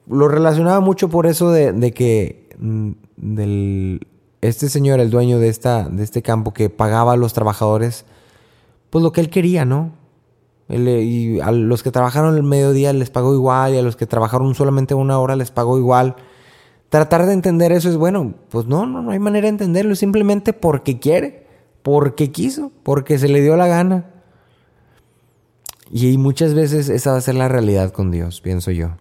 lo 0.09 0.29
relacionaba 0.29 0.81
mucho 0.81 1.09
por 1.09 1.27
eso 1.27 1.51
de, 1.51 1.93
que 1.93 2.49
mm, 2.59 3.97
este 4.41 4.69
señor, 4.69 5.01
el 5.01 5.11
dueño 5.11 5.39
de, 5.39 5.49
esta, 5.49 5.89
de 5.89 6.03
este 6.03 6.23
campo 6.23 6.53
que 6.53 6.71
pagaba 6.71 7.13
a 7.13 7.17
los 7.17 7.33
trabajadores, 7.33 8.05
pues 8.91 9.03
lo 9.03 9.13
que 9.13 9.21
él 9.21 9.31
quería, 9.31 9.65
¿no? 9.65 9.93
y 10.69 11.39
a 11.39 11.53
los 11.53 11.85
que 11.85 11.93
trabajaron 11.93 12.37
el 12.37 12.43
mediodía 12.43 12.93
les 12.93 13.09
pagó 13.09 13.33
igual 13.35 13.75
y 13.75 13.79
a 13.79 13.83
los 13.83 13.95
que 13.95 14.05
trabajaron 14.05 14.53
solamente 14.57 14.95
una 14.95 15.19
hora 15.21 15.37
les 15.37 15.53
pagó 15.53 15.79
igual. 15.79 16.17
Tratar 16.89 17.27
de 17.27 17.35
entender 17.35 17.71
eso 17.71 17.89
es 17.89 17.97
bueno, 17.97 18.35
pues 18.49 18.67
no, 18.67 18.85
no, 18.85 19.01
no 19.01 19.13
hay 19.13 19.19
manera 19.21 19.45
de 19.45 19.51
entenderlo, 19.51 19.95
simplemente 19.95 20.53
porque 20.53 20.99
quiere, 20.99 21.46
porque 21.87 22.33
quiso, 22.33 22.73
porque 22.83 23.17
se 23.17 23.29
le 23.29 23.41
dio 23.41 23.57
la 23.57 23.69
gana. 23.69 24.07
Y 25.89 26.19
muchas 26.19 26.53
veces 26.53 26.89
esa 26.89 27.13
va 27.13 27.19
a 27.19 27.21
ser 27.21 27.37
la 27.37 27.47
realidad 27.47 27.93
con 27.93 28.11
Dios, 28.11 28.41
pienso 28.41 28.73
yo. 28.73 28.97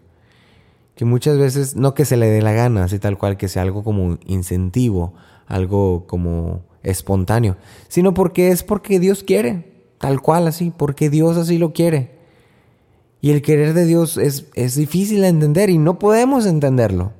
Que 0.93 1.03
muchas 1.03 1.39
veces, 1.39 1.75
no 1.75 1.95
que 1.95 2.05
se 2.05 2.15
le 2.15 2.27
dé 2.27 2.43
la 2.43 2.51
gana, 2.51 2.83
así 2.83 2.99
tal 2.99 3.17
cual, 3.17 3.37
que 3.37 3.47
sea 3.47 3.63
algo 3.63 3.83
como 3.83 4.19
incentivo, 4.27 5.15
algo 5.47 6.05
como 6.05 6.61
espontáneo, 6.83 7.57
sino 7.87 8.13
porque 8.13 8.51
es 8.51 8.61
porque 8.61 8.99
Dios 8.99 9.23
quiere 9.23 9.65
tal 9.97 10.21
cual 10.21 10.45
así, 10.45 10.71
porque 10.77 11.09
Dios 11.09 11.37
así 11.37 11.57
lo 11.57 11.73
quiere. 11.73 12.19
Y 13.19 13.31
el 13.31 13.41
querer 13.41 13.73
de 13.73 13.87
Dios 13.87 14.17
es, 14.17 14.45
es 14.53 14.75
difícil 14.75 15.21
de 15.21 15.29
entender 15.29 15.71
y 15.71 15.79
no 15.79 15.97
podemos 15.97 16.45
entenderlo. 16.45 17.13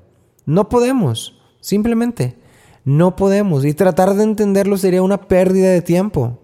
No 0.46 0.70
podemos, 0.70 1.42
simplemente. 1.60 2.36
No 2.86 3.16
podemos. 3.16 3.66
Y 3.66 3.74
tratar 3.74 4.14
de 4.14 4.24
entenderlo 4.24 4.78
sería 4.78 5.02
una 5.02 5.22
pérdida 5.28 5.72
de 5.72 5.82
tiempo. 5.82 6.40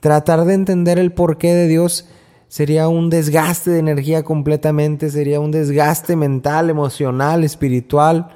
Tratar 0.00 0.44
de 0.44 0.54
entender 0.54 0.98
el 0.98 1.12
porqué 1.12 1.54
de 1.54 1.66
Dios 1.66 2.08
sería 2.48 2.88
un 2.88 3.08
desgaste 3.08 3.70
de 3.70 3.78
energía 3.78 4.22
completamente, 4.22 5.10
sería 5.10 5.40
un 5.40 5.50
desgaste 5.50 6.16
mental, 6.16 6.68
emocional, 6.68 7.44
espiritual. 7.44 8.28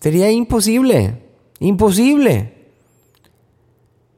Sería 0.00 0.30
imposible, 0.30 1.22
imposible 1.60 2.56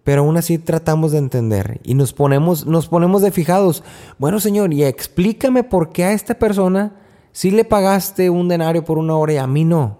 pero 0.09 0.23
aún 0.23 0.39
así 0.39 0.57
tratamos 0.57 1.13
de 1.13 1.19
entender 1.19 1.83
y 1.85 1.93
nos 1.93 2.15
ponemos, 2.15 2.65
nos 2.65 2.89
ponemos 2.89 3.21
de 3.21 3.31
fijados. 3.31 3.85
Bueno, 4.17 4.41
Señor, 4.41 4.73
y 4.73 4.83
explícame 4.83 5.65
por 5.65 5.93
qué 5.93 6.05
a 6.05 6.13
esta 6.13 6.33
persona 6.39 6.97
sí 7.33 7.51
le 7.51 7.67
pagaste 7.67 8.31
un 8.31 8.49
denario 8.49 8.87
por 8.87 8.97
una 8.97 9.17
hora 9.17 9.35
y 9.35 9.37
a 9.37 9.47
mí 9.47 9.67
no. 9.67 9.98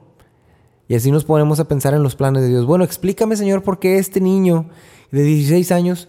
Y 0.89 0.95
así 0.95 1.11
nos 1.11 1.25
ponemos 1.25 1.61
a 1.61 1.69
pensar 1.69 1.95
en 1.95 2.03
los 2.03 2.17
planes 2.17 2.43
de 2.43 2.49
Dios. 2.49 2.67
Bueno, 2.67 2.83
explícame, 2.83 3.37
Señor, 3.37 3.63
por 3.63 3.79
qué 3.79 3.99
este 3.99 4.21
niño 4.21 4.71
de 5.11 5.23
16 5.23 5.71
años 5.71 6.09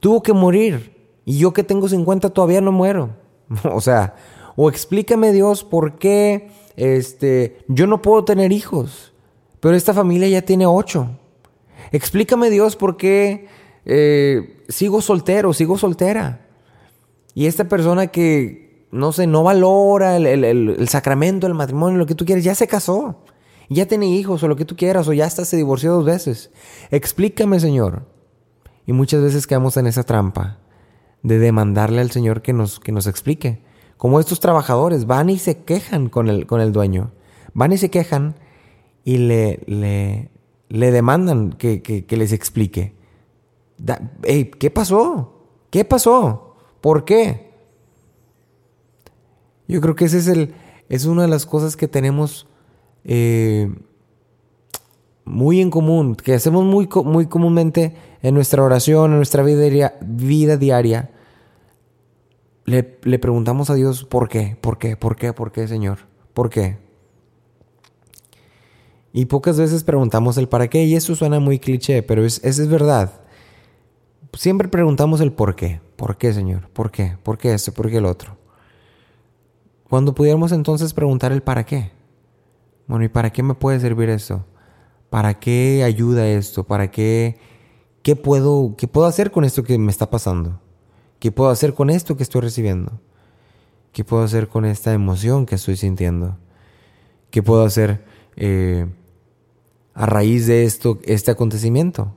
tuvo 0.00 0.22
que 0.22 0.32
morir 0.32 0.94
y 1.24 1.38
yo 1.38 1.52
que 1.52 1.64
tengo 1.64 1.88
50 1.88 2.30
todavía 2.30 2.60
no 2.60 2.70
muero. 2.70 3.16
o 3.72 3.80
sea, 3.80 4.14
o 4.56 4.68
explícame, 4.68 5.32
Dios, 5.32 5.64
por 5.64 5.98
qué 5.98 6.50
este, 6.76 7.58
yo 7.68 7.86
no 7.86 8.02
puedo 8.02 8.24
tener 8.24 8.52
hijos, 8.52 9.12
pero 9.60 9.74
esta 9.74 9.94
familia 9.94 10.28
ya 10.28 10.42
tiene 10.42 10.66
ocho. 10.66 11.08
Explícame 11.90 12.50
Dios 12.50 12.76
por 12.76 12.96
qué 12.96 13.48
eh, 13.84 14.62
sigo 14.68 15.00
soltero, 15.00 15.52
sigo 15.52 15.78
soltera. 15.78 16.46
Y 17.34 17.46
esta 17.46 17.64
persona 17.64 18.08
que, 18.08 18.86
no 18.90 19.12
sé, 19.12 19.26
no 19.26 19.42
valora 19.42 20.16
el, 20.16 20.88
sacramento, 20.88 21.46
el 21.46 21.54
matrimonio, 21.54 21.98
lo 21.98 22.06
que 22.06 22.14
tú 22.14 22.24
quieres, 22.24 22.44
ya 22.44 22.54
se 22.54 22.66
casó. 22.66 23.24
Ya 23.68 23.86
tiene 23.86 24.06
hijos 24.08 24.42
o 24.42 24.48
lo 24.48 24.56
que 24.56 24.64
tú 24.64 24.76
quieras, 24.76 25.08
o 25.08 25.12
ya 25.12 25.26
hasta 25.26 25.44
se 25.44 25.56
divorció 25.56 25.92
dos 25.92 26.04
veces. 26.04 26.50
Explícame, 26.90 27.60
Señor. 27.60 28.06
Y 28.86 28.92
muchas 28.92 29.22
veces 29.22 29.46
quedamos 29.46 29.76
en 29.76 29.86
esa 29.86 30.02
trampa 30.02 30.58
de 31.22 31.38
demandarle 31.38 32.00
al 32.00 32.10
Señor 32.10 32.42
que 32.42 32.52
nos, 32.52 32.80
que 32.80 32.92
nos 32.92 33.06
explique. 33.06 33.62
Como 33.96 34.20
estos 34.20 34.40
trabajadores 34.40 35.06
van 35.06 35.28
y 35.28 35.38
se 35.38 35.58
quejan 35.58 36.08
con 36.08 36.28
el, 36.28 36.46
con 36.46 36.60
el 36.60 36.72
dueño. 36.72 37.12
Van 37.52 37.72
y 37.72 37.78
se 37.78 37.90
quejan 37.90 38.36
y 39.04 39.18
le, 39.18 39.60
le, 39.66 40.30
le 40.68 40.90
demandan 40.90 41.52
que, 41.52 42.06
les 42.08 42.32
explique. 42.32 42.94
¿Qué 44.58 44.70
pasó? 44.70 45.46
¿Qué 45.70 45.84
pasó? 45.84 46.56
¿Por 46.80 47.04
qué? 47.04 47.50
Yo 49.66 49.80
creo 49.80 49.94
que 49.94 50.06
ese 50.06 50.18
es 50.18 50.28
el, 50.28 50.54
es 50.88 51.04
una 51.04 51.22
de 51.22 51.28
las 51.28 51.46
cosas 51.46 51.76
que 51.76 51.88
tenemos 51.88 52.47
eh, 53.08 53.74
muy 55.24 55.60
en 55.60 55.70
común, 55.70 56.14
que 56.14 56.34
hacemos 56.34 56.64
muy, 56.64 56.88
muy 57.04 57.26
comúnmente 57.26 57.96
en 58.22 58.34
nuestra 58.34 58.62
oración, 58.62 59.12
en 59.12 59.16
nuestra 59.16 59.42
vida, 59.42 59.94
vida 60.02 60.58
diaria. 60.58 61.10
Le, 62.66 62.98
le 63.02 63.18
preguntamos 63.18 63.70
a 63.70 63.74
Dios, 63.74 64.04
¿por 64.04 64.28
qué? 64.28 64.58
¿Por 64.60 64.78
qué? 64.78 64.96
¿Por 64.96 65.16
qué? 65.16 65.32
¿Por 65.32 65.52
qué, 65.52 65.66
Señor? 65.66 66.00
¿Por 66.34 66.50
qué? 66.50 66.76
Y 69.12 69.24
pocas 69.24 69.58
veces 69.58 69.84
preguntamos 69.84 70.36
el 70.36 70.48
para 70.48 70.68
qué, 70.68 70.84
y 70.84 70.94
eso 70.94 71.14
suena 71.14 71.40
muy 71.40 71.58
cliché, 71.58 72.02
pero 72.02 72.26
es, 72.26 72.44
es, 72.44 72.68
verdad. 72.68 73.22
Siempre 74.34 74.68
preguntamos 74.68 75.22
el 75.22 75.32
por 75.32 75.56
qué. 75.56 75.80
¿Por 75.96 76.18
qué, 76.18 76.34
Señor? 76.34 76.68
¿Por 76.74 76.90
qué? 76.90 77.16
¿Por 77.22 77.38
qué 77.38 77.54
esto? 77.54 77.72
¿Por 77.72 77.90
qué 77.90 77.96
el 77.96 78.04
otro? 78.04 78.36
Cuando 79.88 80.14
pudiéramos 80.14 80.52
entonces 80.52 80.92
preguntar 80.92 81.32
el 81.32 81.42
para 81.42 81.64
qué. 81.64 81.97
Bueno, 82.88 83.04
¿y 83.04 83.08
para 83.08 83.30
qué 83.30 83.42
me 83.42 83.54
puede 83.54 83.78
servir 83.78 84.08
esto? 84.08 84.44
¿Para 85.10 85.38
qué 85.38 85.84
ayuda 85.84 86.26
esto? 86.26 86.64
¿Para 86.64 86.90
qué? 86.90 87.38
¿Qué 88.02 88.16
puedo, 88.16 88.74
qué 88.76 88.88
puedo 88.88 89.06
hacer 89.06 89.30
con 89.30 89.44
esto 89.44 89.62
que 89.62 89.76
me 89.78 89.90
está 89.90 90.10
pasando? 90.10 90.58
¿Qué 91.18 91.30
puedo 91.30 91.50
hacer 91.50 91.74
con 91.74 91.90
esto 91.90 92.16
que 92.16 92.22
estoy 92.22 92.40
recibiendo? 92.40 92.98
¿Qué 93.92 94.04
puedo 94.04 94.22
hacer 94.22 94.48
con 94.48 94.64
esta 94.64 94.92
emoción 94.94 95.44
que 95.44 95.56
estoy 95.56 95.76
sintiendo? 95.76 96.38
¿Qué 97.30 97.42
puedo 97.42 97.62
hacer 97.62 98.04
eh, 98.36 98.86
a 99.92 100.06
raíz 100.06 100.46
de 100.46 100.64
esto, 100.64 100.98
este 101.04 101.30
acontecimiento? 101.30 102.14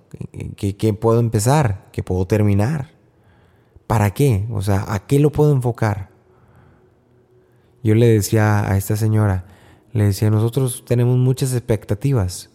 ¿Qué, 0.55 0.77
¿Qué, 0.77 0.93
puedo 0.93 1.19
empezar? 1.19 1.89
¿Qué 1.91 2.01
puedo 2.01 2.25
terminar? 2.25 2.91
¿Para 3.87 4.13
qué? 4.13 4.47
O 4.51 4.61
sea, 4.61 4.85
¿a 4.87 5.05
qué 5.05 5.19
lo 5.19 5.33
puedo 5.33 5.51
enfocar? 5.51 6.11
Yo 7.83 7.95
le 7.95 8.07
decía 8.07 8.69
a 8.71 8.77
esta 8.77 8.95
señora, 8.95 9.45
le 9.93 10.05
decía, 10.05 10.29
nosotros 10.29 10.83
tenemos 10.85 11.17
muchas 11.17 11.53
expectativas. 11.53 12.49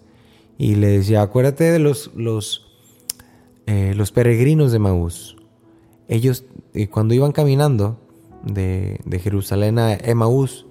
Y 0.58 0.76
le 0.76 0.88
decía, 0.88 1.22
acuérdate 1.22 1.64
de 1.64 1.78
los, 1.78 2.10
los, 2.14 2.66
eh, 3.66 3.94
los 3.94 4.10
peregrinos 4.10 4.72
de 4.72 4.78
Maús. 4.78 5.36
Ellos, 6.08 6.44
eh, 6.72 6.88
cuando 6.88 7.14
iban 7.14 7.32
caminando 7.32 7.98
de, 8.42 9.00
de 9.04 9.18
Jerusalén 9.18 9.78
a 9.78 9.94
Emaús, 9.94 10.66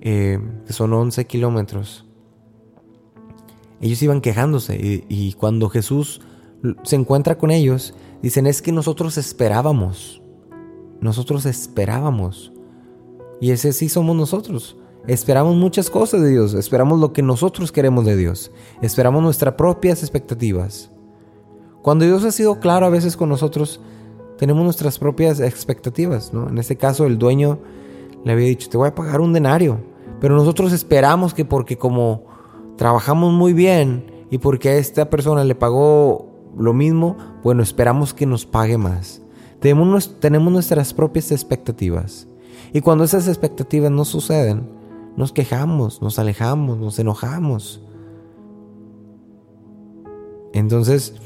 eh, 0.00 0.38
que 0.66 0.72
son 0.72 0.92
11 0.92 1.26
kilómetros, 1.26 2.06
ellos 3.80 4.02
iban 4.02 4.20
quejándose. 4.20 4.76
Y, 4.76 5.04
y 5.08 5.32
cuando 5.34 5.68
Jesús 5.68 6.22
se 6.84 6.96
encuentra 6.96 7.36
con 7.36 7.50
ellos, 7.50 7.94
dicen, 8.22 8.46
es 8.46 8.62
que 8.62 8.72
nosotros 8.72 9.18
esperábamos. 9.18 10.22
Nosotros 11.00 11.44
esperábamos. 11.44 12.52
Y 13.40 13.50
ese 13.50 13.72
sí 13.72 13.88
somos 13.88 14.16
nosotros. 14.16 14.76
Esperamos 15.08 15.56
muchas 15.56 15.88
cosas 15.88 16.20
de 16.20 16.28
Dios, 16.28 16.52
esperamos 16.52 17.00
lo 17.00 17.14
que 17.14 17.22
nosotros 17.22 17.72
queremos 17.72 18.04
de 18.04 18.14
Dios, 18.14 18.50
esperamos 18.82 19.22
nuestras 19.22 19.54
propias 19.54 20.02
expectativas. 20.02 20.90
Cuando 21.80 22.04
Dios 22.04 22.24
ha 22.24 22.30
sido 22.30 22.60
claro 22.60 22.84
a 22.84 22.90
veces 22.90 23.16
con 23.16 23.30
nosotros, 23.30 23.80
tenemos 24.36 24.62
nuestras 24.62 24.98
propias 24.98 25.40
expectativas. 25.40 26.34
¿no? 26.34 26.50
En 26.50 26.58
este 26.58 26.76
caso, 26.76 27.06
el 27.06 27.16
dueño 27.16 27.58
le 28.22 28.32
había 28.32 28.48
dicho, 28.48 28.68
te 28.68 28.76
voy 28.76 28.88
a 28.88 28.94
pagar 28.94 29.22
un 29.22 29.32
denario, 29.32 29.80
pero 30.20 30.36
nosotros 30.36 30.74
esperamos 30.74 31.32
que 31.32 31.46
porque 31.46 31.78
como 31.78 32.26
trabajamos 32.76 33.32
muy 33.32 33.54
bien 33.54 34.26
y 34.30 34.36
porque 34.36 34.68
a 34.68 34.76
esta 34.76 35.08
persona 35.08 35.42
le 35.42 35.54
pagó 35.54 36.28
lo 36.54 36.74
mismo, 36.74 37.16
bueno, 37.42 37.62
esperamos 37.62 38.12
que 38.12 38.26
nos 38.26 38.44
pague 38.44 38.76
más. 38.76 39.22
Tenemos, 39.58 40.20
tenemos 40.20 40.52
nuestras 40.52 40.92
propias 40.92 41.32
expectativas. 41.32 42.28
Y 42.74 42.82
cuando 42.82 43.04
esas 43.04 43.26
expectativas 43.26 43.90
no 43.90 44.04
suceden, 44.04 44.76
nos 45.18 45.32
quejamos, 45.32 46.00
nos 46.00 46.20
alejamos, 46.20 46.78
nos 46.78 46.96
enojamos. 47.00 47.82
Entonces 50.52 51.16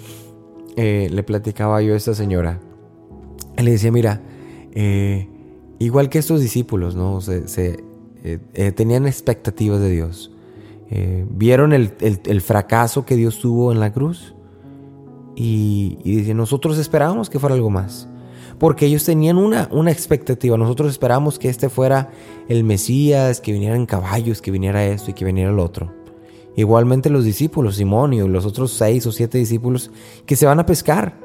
eh, 0.77 1.09
le 1.13 1.23
platicaba 1.23 1.83
yo 1.83 1.93
a 1.93 1.99
esta 1.99 2.15
señora. 2.15 2.59
Le 3.59 3.71
decía, 3.71 3.93
mira, 3.93 4.23
eh, 4.73 5.29
igual 5.79 6.09
que 6.09 6.19
estos 6.19 6.41
discípulos, 6.41 6.97
¿no? 6.97 7.21
Se, 7.21 7.85
eh, 8.25 8.73
tenían 8.73 9.07
expectativas 9.07 9.81
de 9.81 9.91
Dios. 9.91 10.33
vieron 11.29 11.75
el, 11.75 12.41
fracaso 12.41 13.05
que 13.05 13.15
Dios 13.15 13.41
tuvo 13.41 13.73
en 13.73 13.81
la 13.81 13.93
cruz. 13.93 14.35
Y, 15.37 15.99
y 16.03 16.33
nosotros 16.33 16.79
esperábamos 16.79 17.29
que 17.29 17.39
fuera 17.39 17.55
algo 17.55 17.69
más 17.69 18.09
porque 18.59 18.87
ellos 18.87 19.05
tenían 19.05 19.39
una, 19.39 19.69
una 19.71 19.91
expectativa. 19.91 20.57
Nosotros 20.57 20.91
esperamos 20.91 21.39
que 21.39 21.49
este 21.49 21.69
fuera 21.69 22.11
el 22.49 22.65
Mesías, 22.65 23.41
que 23.41 23.53
vinieran 23.53 23.87
caballos, 23.87 24.43
que 24.43 24.51
viniera 24.51 24.85
esto 24.85 25.11
y 25.11 25.15
que 25.15 25.25
viniera 25.25 25.51
el 25.51 25.59
otro. 25.59 25.93
Igualmente 26.55 27.09
los 27.09 27.25
discípulos, 27.25 27.77
Simón 27.77 28.13
y 28.13 28.21
los 28.21 28.45
otros 28.45 28.73
seis 28.73 29.07
o 29.07 29.13
siete 29.13 29.39
discípulos 29.39 29.91
que 30.27 30.37
se 30.37 30.47
van 30.47 30.61
a 30.61 30.67
pescar. 30.67 31.19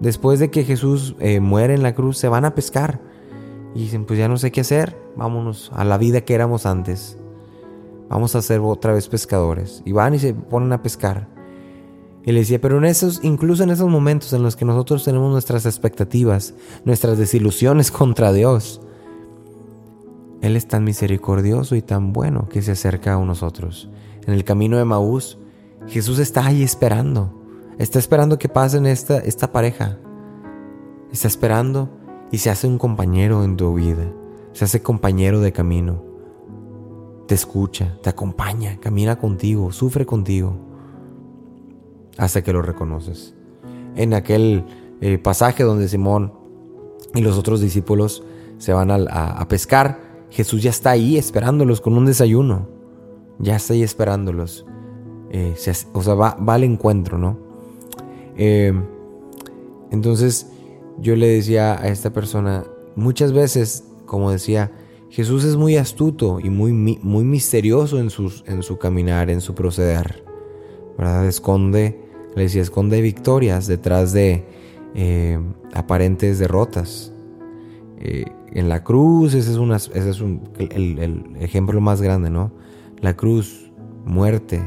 Después 0.00 0.38
de 0.38 0.50
que 0.50 0.64
Jesús 0.64 1.16
eh, 1.20 1.40
muere 1.40 1.74
en 1.74 1.82
la 1.82 1.94
cruz, 1.94 2.18
se 2.18 2.28
van 2.28 2.44
a 2.44 2.54
pescar. 2.54 3.00
Y 3.74 3.80
dicen, 3.80 4.06
pues 4.06 4.18
ya 4.18 4.28
no 4.28 4.36
sé 4.36 4.50
qué 4.50 4.62
hacer, 4.62 4.96
vámonos 5.16 5.70
a 5.74 5.84
la 5.84 5.98
vida 5.98 6.22
que 6.22 6.34
éramos 6.34 6.66
antes. 6.66 7.18
Vamos 8.08 8.34
a 8.34 8.42
ser 8.42 8.60
otra 8.60 8.92
vez 8.92 9.08
pescadores. 9.08 9.82
Y 9.84 9.92
van 9.92 10.14
y 10.14 10.18
se 10.18 10.34
ponen 10.34 10.72
a 10.72 10.82
pescar. 10.82 11.28
Le 12.32 12.40
decía, 12.40 12.60
pero 12.60 12.76
en 12.76 12.84
esos, 12.84 13.20
incluso 13.22 13.62
en 13.62 13.70
esos 13.70 13.88
momentos 13.88 14.34
en 14.34 14.42
los 14.42 14.54
que 14.54 14.66
nosotros 14.66 15.02
tenemos 15.02 15.32
nuestras 15.32 15.64
expectativas, 15.64 16.52
nuestras 16.84 17.16
desilusiones 17.16 17.90
contra 17.92 18.34
Dios, 18.34 18.82
Él 20.42 20.54
es 20.54 20.68
tan 20.68 20.84
misericordioso 20.84 21.74
y 21.74 21.80
tan 21.80 22.12
bueno 22.12 22.46
que 22.50 22.60
se 22.60 22.72
acerca 22.72 23.14
a 23.14 23.24
nosotros. 23.24 23.88
En 24.26 24.34
el 24.34 24.44
camino 24.44 24.76
de 24.76 24.84
Maús, 24.84 25.38
Jesús 25.86 26.18
está 26.18 26.44
ahí 26.44 26.62
esperando. 26.62 27.32
Está 27.78 27.98
esperando 27.98 28.38
que 28.38 28.50
pasen 28.50 28.84
esta, 28.84 29.18
esta 29.20 29.50
pareja. 29.50 29.96
Está 31.10 31.28
esperando 31.28 31.88
y 32.30 32.38
se 32.38 32.50
hace 32.50 32.66
un 32.66 32.76
compañero 32.76 33.42
en 33.42 33.56
tu 33.56 33.72
vida. 33.72 34.04
Se 34.52 34.66
hace 34.66 34.82
compañero 34.82 35.40
de 35.40 35.52
camino. 35.52 36.04
Te 37.26 37.34
escucha, 37.34 37.96
te 38.02 38.10
acompaña, 38.10 38.78
camina 38.80 39.18
contigo, 39.18 39.72
sufre 39.72 40.04
contigo 40.04 40.67
hasta 42.18 42.42
que 42.42 42.52
lo 42.52 42.60
reconoces. 42.60 43.32
En 43.96 44.12
aquel 44.12 44.64
eh, 45.00 45.16
pasaje 45.16 45.62
donde 45.62 45.88
Simón 45.88 46.34
y 47.14 47.22
los 47.22 47.38
otros 47.38 47.60
discípulos 47.60 48.22
se 48.58 48.72
van 48.72 48.90
a, 48.90 49.48
pescar, 49.48 50.00
Jesús 50.30 50.62
ya 50.62 50.70
está 50.70 50.90
ahí 50.90 51.16
esperándolos 51.16 51.80
con 51.80 51.96
un 51.96 52.04
desayuno. 52.04 52.68
Ya 53.38 53.56
está 53.56 53.72
ahí 53.72 53.82
esperándolos. 53.82 54.66
Eh, 55.30 55.54
o 55.92 56.02
sea, 56.02 56.14
va, 56.14 56.36
al 56.48 56.64
encuentro, 56.64 57.18
¿no? 57.18 57.38
Eh, 58.36 58.72
entonces 59.90 60.50
yo 60.98 61.14
le 61.14 61.28
decía 61.28 61.80
a 61.80 61.88
esta 61.88 62.12
persona, 62.12 62.64
muchas 62.96 63.32
veces, 63.32 63.84
como 64.06 64.32
decía, 64.32 64.72
Jesús 65.08 65.44
es 65.44 65.56
muy 65.56 65.76
astuto 65.76 66.40
y 66.40 66.50
muy, 66.50 66.72
muy 66.72 67.24
misterioso 67.24 68.00
en, 68.00 68.10
sus, 68.10 68.42
en 68.46 68.64
su 68.64 68.76
caminar, 68.76 69.30
en 69.30 69.40
su 69.40 69.54
proceder. 69.54 70.24
¿Verdad? 70.98 71.26
Esconde 71.26 72.07
le 72.38 72.44
decía, 72.44 72.62
esconde 72.62 73.00
victorias 73.02 73.66
detrás 73.66 74.12
de 74.12 74.44
eh, 74.94 75.38
aparentes 75.74 76.38
derrotas. 76.38 77.12
Eh, 77.98 78.24
en 78.52 78.68
la 78.68 78.82
cruz, 78.82 79.34
ese 79.34 79.50
es, 79.52 79.90
ese 79.94 80.10
es 80.10 80.20
el, 80.20 80.98
el, 80.98 81.36
ejemplo 81.40 81.80
más 81.80 82.00
grande, 82.00 82.30
¿no? 82.30 82.50
La 83.00 83.14
cruz, 83.14 83.70
muerte, 84.06 84.62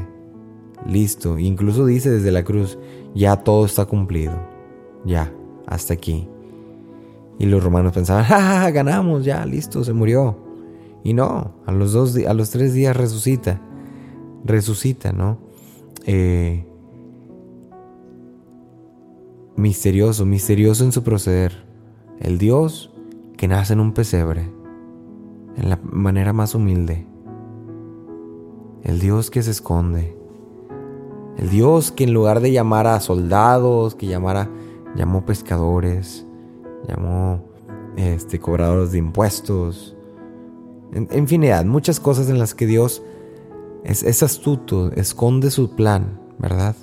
listo. 0.86 1.38
Incluso 1.38 1.84
dice 1.84 2.10
desde 2.10 2.30
la 2.30 2.44
cruz, 2.44 2.78
ya 3.14 3.36
todo 3.36 3.64
está 3.64 3.86
cumplido. 3.86 4.34
Ya, 5.04 5.32
hasta 5.66 5.94
aquí. 5.94 6.28
Y 7.38 7.46
los 7.46 7.64
romanos 7.64 7.92
pensaban, 7.92 8.24
¡ja, 8.26 8.70
ganamos! 8.70 9.24
Ya, 9.24 9.44
listo, 9.46 9.82
se 9.82 9.92
murió. 9.92 10.36
Y 11.02 11.14
no, 11.14 11.54
a 11.66 11.72
los, 11.72 11.92
dos, 11.92 12.16
a 12.16 12.34
los 12.34 12.50
tres 12.50 12.72
días 12.74 12.96
resucita. 12.96 13.60
Resucita, 14.44 15.12
¿no? 15.12 15.38
Eh, 16.06 16.66
misterioso, 19.62 20.26
misterioso 20.26 20.84
en 20.84 20.92
su 20.92 21.02
proceder. 21.02 21.64
El 22.18 22.36
Dios 22.38 22.92
que 23.36 23.48
nace 23.48 23.72
en 23.72 23.80
un 23.80 23.92
pesebre, 23.92 24.52
en 25.56 25.70
la 25.70 25.78
manera 25.82 26.32
más 26.32 26.54
humilde. 26.54 27.06
El 28.82 28.98
Dios 28.98 29.30
que 29.30 29.42
se 29.42 29.52
esconde. 29.52 30.16
El 31.38 31.48
Dios 31.48 31.92
que 31.92 32.04
en 32.04 32.12
lugar 32.12 32.40
de 32.40 32.52
llamar 32.52 32.86
a 32.88 33.00
soldados, 33.00 33.94
que 33.94 34.06
llamara, 34.06 34.50
llamó 34.96 35.24
pescadores, 35.24 36.26
llamó 36.88 37.44
este, 37.96 38.40
cobradores 38.40 38.90
de 38.92 38.98
impuestos. 38.98 39.96
En, 40.92 41.08
infinidad, 41.16 41.64
muchas 41.64 42.00
cosas 42.00 42.28
en 42.28 42.38
las 42.38 42.54
que 42.54 42.66
Dios 42.66 43.02
es 43.84 44.22
astuto, 44.22 44.92
esconde 44.92 45.50
su 45.50 45.74
plan, 45.74 46.20
¿verdad? 46.38 46.76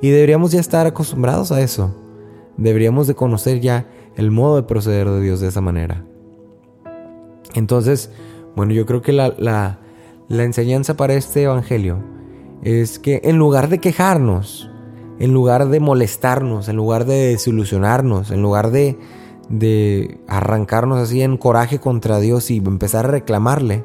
Y 0.00 0.10
deberíamos 0.10 0.52
ya 0.52 0.60
estar 0.60 0.86
acostumbrados 0.86 1.52
a 1.52 1.60
eso 1.60 2.05
deberíamos 2.56 3.06
de 3.06 3.14
conocer 3.14 3.60
ya 3.60 3.86
el 4.16 4.30
modo 4.30 4.56
de 4.56 4.62
proceder 4.62 5.08
de 5.08 5.20
Dios 5.20 5.40
de 5.40 5.48
esa 5.48 5.60
manera. 5.60 6.04
Entonces, 7.54 8.10
bueno, 8.54 8.72
yo 8.72 8.86
creo 8.86 9.02
que 9.02 9.12
la, 9.12 9.34
la, 9.38 9.78
enseñanza 10.42 10.96
para 10.96 11.14
este 11.14 11.42
Evangelio 11.42 11.98
es 12.62 12.98
que 12.98 13.20
en 13.24 13.38
lugar 13.38 13.68
de 13.68 13.78
quejarnos, 13.78 14.70
en 15.18 15.32
lugar 15.32 15.68
de 15.68 15.80
molestarnos, 15.80 16.68
en 16.68 16.76
lugar 16.76 17.04
de 17.04 17.28
desilusionarnos, 17.28 18.30
en 18.30 18.42
lugar 18.42 18.70
de, 18.70 18.98
de 19.48 20.18
arrancarnos 20.26 20.98
así 20.98 21.22
en 21.22 21.36
coraje 21.36 21.78
contra 21.78 22.18
Dios 22.18 22.50
y 22.50 22.58
empezar 22.58 23.06
a 23.06 23.10
reclamarle, 23.10 23.84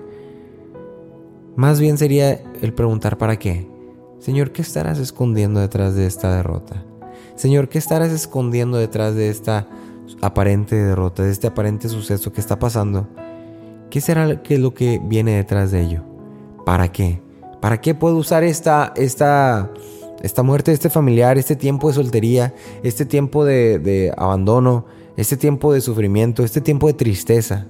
más 1.56 1.80
bien 1.80 1.98
sería 1.98 2.42
el 2.62 2.74
preguntar 2.74 3.18
para 3.18 3.38
qué. 3.38 3.70
Señor, 4.20 4.52
¿qué 4.52 4.62
estarás 4.62 5.00
escondiendo 5.00 5.60
detrás 5.60 5.96
de 5.96 6.06
esta 6.06 6.36
derrota? 6.36 6.86
Señor, 7.36 7.70
¿qué 7.70 7.78
estarás 7.78 8.12
escondiendo 8.12 8.78
detrás 8.78 9.16
de 9.16 9.30
esta 9.30 9.68
aparente 10.22 10.76
derrota, 10.76 11.24
de 11.24 11.32
este 11.32 11.48
aparente 11.48 11.90
suceso 11.90 12.32
que 12.32 12.42
está 12.42 12.60
pasando? 12.60 13.08
¿Qué 13.90 14.02
será 14.02 14.42
qué 14.42 14.56
es 14.56 14.60
lo 14.60 14.74
que 14.74 15.02
viene 15.04 15.36
detrás 15.36 15.72
de 15.72 15.82
ello? 15.82 16.04
¿Para 16.66 16.92
qué? 16.92 17.22
¿Para 17.60 17.82
qué 17.82 17.94
puedo 17.94 18.18
usar 18.18 18.44
esta, 18.44 18.94
esta, 18.96 19.70
esta 20.22 20.44
muerte 20.44 20.72
de 20.72 20.76
este 20.76 20.90
familiar, 20.90 21.38
este 21.38 21.56
tiempo 21.56 21.90
de 21.90 21.96
soltería, 21.96 22.54
este 22.84 23.06
tiempo 23.06 23.44
de, 23.46 24.14
abandono, 24.18 24.86
este 25.18 25.38
tiempo 25.38 25.74
de 25.74 25.82
sufrimiento, 25.82 26.44
este 26.44 26.62
tiempo 26.62 26.88
de 26.88 26.94
tristeza, 26.94 27.68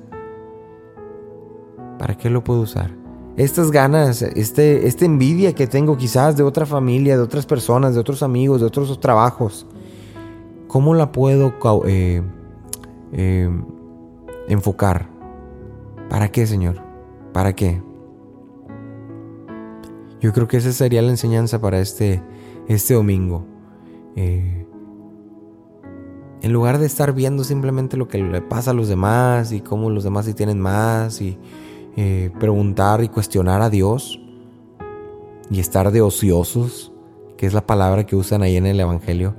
¿para 1.98 2.18
qué 2.18 2.30
lo 2.30 2.44
puedo 2.44 2.62
usar? 2.62 3.01
Estas 3.42 3.72
ganas, 3.72 4.22
este, 4.22 4.86
esta 4.86 5.04
envidia 5.04 5.56
que 5.56 5.66
tengo 5.66 5.98
quizás 5.98 6.38
de 6.38 6.44
otra 6.44 6.68
familia, 6.68 7.18
de 7.18 7.24
otras 7.24 7.48
personas, 7.48 7.96
de 7.96 8.00
otros 8.00 8.22
amigos, 8.22 8.62
de 8.62 8.68
otros 8.68 9.00
trabajos, 9.00 9.66
¿cómo 10.68 10.94
la 10.94 11.12
puedo 11.12 11.52
eh, 11.88 12.22
eh, 13.14 13.50
enfocar? 14.48 15.10
¿Para 16.08 16.32
qué, 16.32 16.46
Señor? 16.46 16.84
¿Para 17.34 17.56
qué? 17.56 17.82
Yo 20.20 20.34
creo 20.34 20.48
que 20.48 20.58
esa 20.58 20.72
sería 20.72 21.02
la 21.02 21.10
enseñanza 21.10 21.60
para 21.60 21.80
este, 21.80 22.22
este 22.68 22.94
domingo. 22.94 23.48
Eh, 24.18 24.68
en 26.44 26.54
lugar 26.54 26.78
de 26.78 26.86
estar 26.86 27.12
viendo 27.12 27.44
simplemente 27.44 27.98
lo 27.98 28.08
que 28.08 28.20
le 28.20 28.42
pasa 28.42 28.70
a 28.70 28.76
los 28.76 28.88
demás 28.88 29.52
y 29.52 29.62
cómo 29.62 29.90
los 29.90 30.04
demás 30.04 30.28
sí 30.28 30.36
tienen 30.36 30.60
más 30.60 31.22
y 31.22 31.40
eh, 31.98 32.32
preguntar 32.40 33.04
y 33.04 33.10
cuestionar 33.10 33.62
a 33.62 33.70
Dios 33.70 34.20
y 35.50 35.60
estar 35.60 35.92
de 35.92 36.02
ociosos, 36.02 36.92
que 37.38 37.46
es 37.46 37.54
la 37.54 37.66
palabra 37.66 38.06
que 38.06 38.16
usan 38.16 38.42
ahí 38.44 38.56
en 38.56 38.66
el 38.66 38.80
Evangelio, 38.80 39.36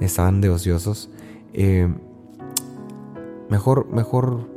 estaban 0.00 0.40
de 0.40 0.50
ociosos. 0.50 1.10
Eh, 1.52 1.88
mejor, 3.48 3.86
mejor 3.92 4.48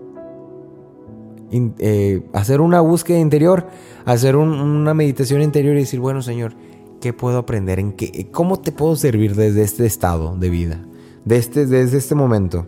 eh, 1.51 2.23
hacer 2.33 2.59
una 2.61 2.81
búsqueda 2.81 3.19
interior, 3.19 3.67
hacer 4.05 4.35
una 4.35 4.93
meditación 4.93 5.41
interior 5.41 5.75
y 5.75 5.81
decir, 5.81 5.99
bueno 5.99 6.21
Señor, 6.21 6.53
¿qué 6.99 7.13
puedo 7.13 7.37
aprender? 7.37 7.79
¿En 7.79 7.93
qué, 7.93 8.29
¿Cómo 8.31 8.59
te 8.59 8.71
puedo 8.71 8.95
servir 8.95 9.35
desde 9.35 9.61
este 9.61 9.85
estado 9.85 10.35
de 10.35 10.49
vida? 10.49 10.85
Este, 11.29 11.65
desde 11.65 11.97
este 11.97 12.15
momento, 12.15 12.65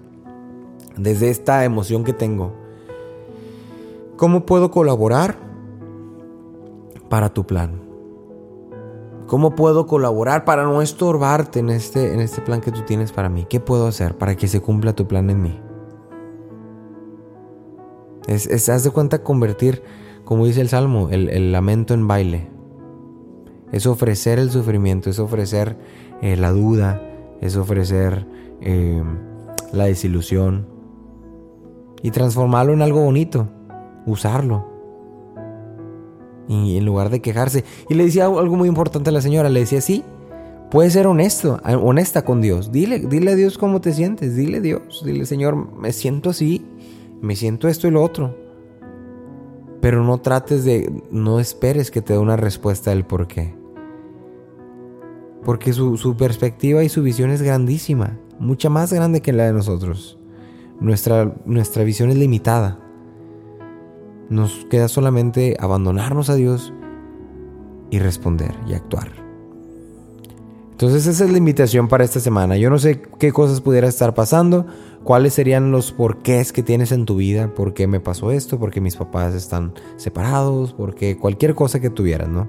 desde 0.98 1.30
esta 1.30 1.66
emoción 1.66 2.04
que 2.04 2.14
tengo. 2.14 2.54
¿Cómo 4.20 4.46
puedo 4.46 4.70
colaborar 4.70 5.38
para 7.08 7.34
tu 7.34 7.46
plan? 7.48 7.80
¿Cómo 9.28 9.56
puedo 9.56 9.88
colaborar 9.88 10.44
para 10.44 10.64
no 10.64 10.82
estorbarte 10.82 11.60
en 11.60 11.70
este, 11.70 12.14
en 12.14 12.20
este 12.20 12.42
plan 12.42 12.60
que 12.60 12.74
tú 12.74 12.82
tienes 12.82 13.14
para 13.14 13.30
mí? 13.30 13.46
¿Qué 13.50 13.62
puedo 13.62 13.88
hacer 13.88 14.18
para 14.18 14.36
que 14.36 14.50
se 14.50 14.60
cumpla 14.60 14.92
tu 14.92 15.08
plan 15.08 15.30
en 15.30 15.42
mí? 15.42 15.62
Es, 18.28 18.68
haz 18.68 18.84
de 18.84 18.92
cuenta 18.92 19.24
convertir, 19.24 19.84
como 20.26 20.46
dice 20.46 20.60
el 20.60 20.68
Salmo, 20.68 21.08
el, 21.12 21.54
lamento 21.54 21.94
en 21.94 22.06
baile. 22.06 22.50
Es 23.72 23.88
ofrecer 23.88 24.38
el 24.38 24.52
sufrimiento, 24.52 25.10
es 25.10 25.20
ofrecer 25.20 25.78
eh, 26.22 26.36
la 26.36 26.52
duda, 26.52 27.02
es 27.40 27.56
ofrecer 27.56 28.28
eh, 28.60 29.02
la 29.72 29.86
desilusión 29.86 30.68
y 32.02 32.12
transformarlo 32.12 32.74
en 32.74 32.82
algo 32.82 33.02
bonito, 33.02 33.48
usarlo. 34.10 34.68
Y 36.48 36.78
en 36.78 36.86
lugar 36.86 37.10
de 37.10 37.22
quejarse. 37.22 37.64
Y 37.90 37.94
le 37.94 38.06
decía 38.06 38.26
algo 38.26 38.56
muy 38.56 38.68
importante 38.68 39.10
a 39.10 39.14
la 39.14 39.22
señora, 39.22 39.50
le 39.50 39.60
decía, 39.62 39.82
sí, 39.82 40.04
puedes 40.72 40.94
ser 40.94 41.08
honesto, 41.08 41.60
honesta 41.82 42.24
con 42.24 42.42
Dios. 42.42 42.72
Dile, 42.72 43.00
dile 43.00 43.32
a 43.32 43.36
Dios 43.36 43.58
cómo 43.58 43.82
te 43.82 43.94
sientes, 43.94 44.36
dile 44.36 44.62
Dios, 44.62 45.04
dile, 45.06 45.26
Señor, 45.26 45.56
me 45.78 45.94
siento 45.94 46.32
así, 46.32 46.66
me 47.22 47.36
siento 47.36 47.68
esto 47.68 47.88
y 47.88 47.92
lo 47.92 48.04
otro. 48.04 48.36
Pero 49.82 50.04
no 50.04 50.20
trates 50.20 50.66
de, 50.66 50.92
no 51.12 51.40
esperes 51.40 51.92
que 51.92 52.02
te 52.02 52.14
dé 52.14 52.20
una 52.20 52.36
respuesta 52.36 52.90
del 52.90 53.06
por 53.06 53.28
qué. 53.28 53.56
Porque 55.46 55.72
su, 55.72 55.98
su 55.98 56.18
perspectiva 56.18 56.84
y 56.84 56.90
su 56.90 57.02
visión 57.02 57.30
es 57.30 57.42
grandísima 57.42 58.18
mucha 58.40 58.70
más 58.70 58.92
grande 58.92 59.22
que 59.22 59.34
la 59.34 59.46
de 59.46 59.54
nosotros. 59.54 60.18
Nuestra, 60.80 61.36
nuestra 61.46 61.84
visión 61.84 62.10
es 62.10 62.18
limitada. 62.18 62.80
Nos 64.30 64.66
queda 64.70 64.88
solamente 64.88 65.58
abandonarnos 65.60 66.30
a 66.30 66.36
Dios 66.36 66.74
y 67.90 68.00
responder 68.00 68.54
y 68.68 68.74
actuar. 68.74 69.10
Entonces 70.72 71.08
esa 71.08 71.26
es 71.26 71.32
la 71.32 71.38
invitación 71.38 71.90
para 71.90 72.06
esta 72.06 72.22
semana. 72.22 72.56
Yo 72.56 72.70
no 72.70 72.80
sé 72.80 73.02
qué 73.20 73.34
cosas 73.34 73.60
pudiera 73.60 73.88
estar 73.90 74.14
pasando, 74.14 74.66
cuáles 75.04 75.34
serían 75.34 75.72
los 75.72 75.92
porqués 75.92 76.54
que 76.54 76.64
tienes 76.64 76.94
en 76.94 77.06
tu 77.06 77.18
vida, 77.18 77.54
por 77.54 77.74
qué 77.74 77.86
me 77.86 78.00
pasó 78.00 78.32
esto, 78.32 78.58
por 78.60 78.72
qué 78.72 78.80
mis 78.80 78.96
papás 78.96 79.36
están 79.36 79.74
separados, 79.98 80.72
por 80.72 80.96
qué 80.96 81.18
cualquier 81.18 81.54
cosa 81.54 81.82
que 81.82 81.90
tuvieras, 81.90 82.30
¿no? 82.30 82.48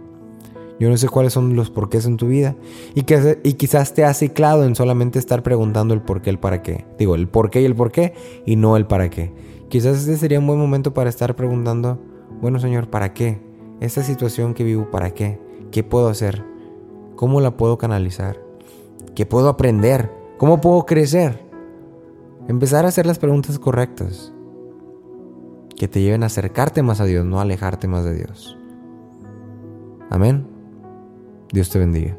Yo 0.79 0.89
no 0.89 0.97
sé 0.97 1.09
cuáles 1.09 1.33
son 1.33 1.57
los 1.57 1.71
porqués 1.71 2.07
en 2.07 2.17
tu 2.17 2.29
vida. 2.29 2.57
Y, 2.95 3.03
que, 3.03 3.39
y 3.43 3.55
quizás 3.55 3.93
te 3.95 4.05
has 4.05 4.19
ciclado 4.19 4.65
en 4.65 4.75
solamente 4.75 5.19
estar 5.19 5.43
preguntando 5.43 5.93
el 5.93 6.01
por 6.01 6.23
qué, 6.23 6.31
el 6.31 6.39
para 6.39 6.63
qué. 6.63 6.87
Digo, 6.99 7.17
el 7.17 7.29
por 7.29 7.51
qué 7.51 7.61
y 7.61 7.65
el 7.65 7.75
por 7.75 7.93
qué 7.93 8.15
y 8.47 8.57
no 8.57 8.77
el 8.77 8.87
para 8.87 9.11
qué. 9.11 9.33
Quizás 9.71 9.99
este 9.99 10.17
sería 10.17 10.41
un 10.41 10.49
buen 10.49 10.59
momento 10.59 10.93
para 10.93 11.09
estar 11.09 11.37
preguntando, 11.37 11.97
bueno 12.41 12.59
Señor, 12.59 12.91
¿para 12.91 13.15
qué? 13.15 13.41
Esta 13.79 14.03
situación 14.03 14.53
que 14.53 14.65
vivo, 14.65 14.91
¿para 14.91 15.13
qué? 15.13 15.41
¿Qué 15.71 15.85
puedo 15.85 16.09
hacer? 16.09 16.45
¿Cómo 17.15 17.41
la 17.41 17.57
puedo 17.57 17.79
canalizar? 17.79 18.43
¿Qué 19.15 19.27
puedo 19.27 19.49
aprender? 19.49 20.11
¿Cómo 20.39 20.61
puedo 20.61 20.85
crecer? 20.87 21.41
Empezar 22.49 22.85
a 22.85 22.89
hacer 22.89 23.07
las 23.07 23.21
preguntas 23.21 23.61
correctas 23.61 24.33
que 25.77 25.87
te 25.87 26.03
lleven 26.03 26.25
a 26.25 26.27
acercarte 26.27 26.83
más 26.83 27.01
a 27.01 27.05
Dios, 27.05 27.25
no 27.25 27.39
a 27.39 27.43
alejarte 27.43 27.87
más 27.87 28.05
de 28.05 28.15
Dios. 28.15 28.59
Amén. 30.11 30.49
Dios 31.53 31.71
te 31.71 31.79
bendiga. 31.79 32.17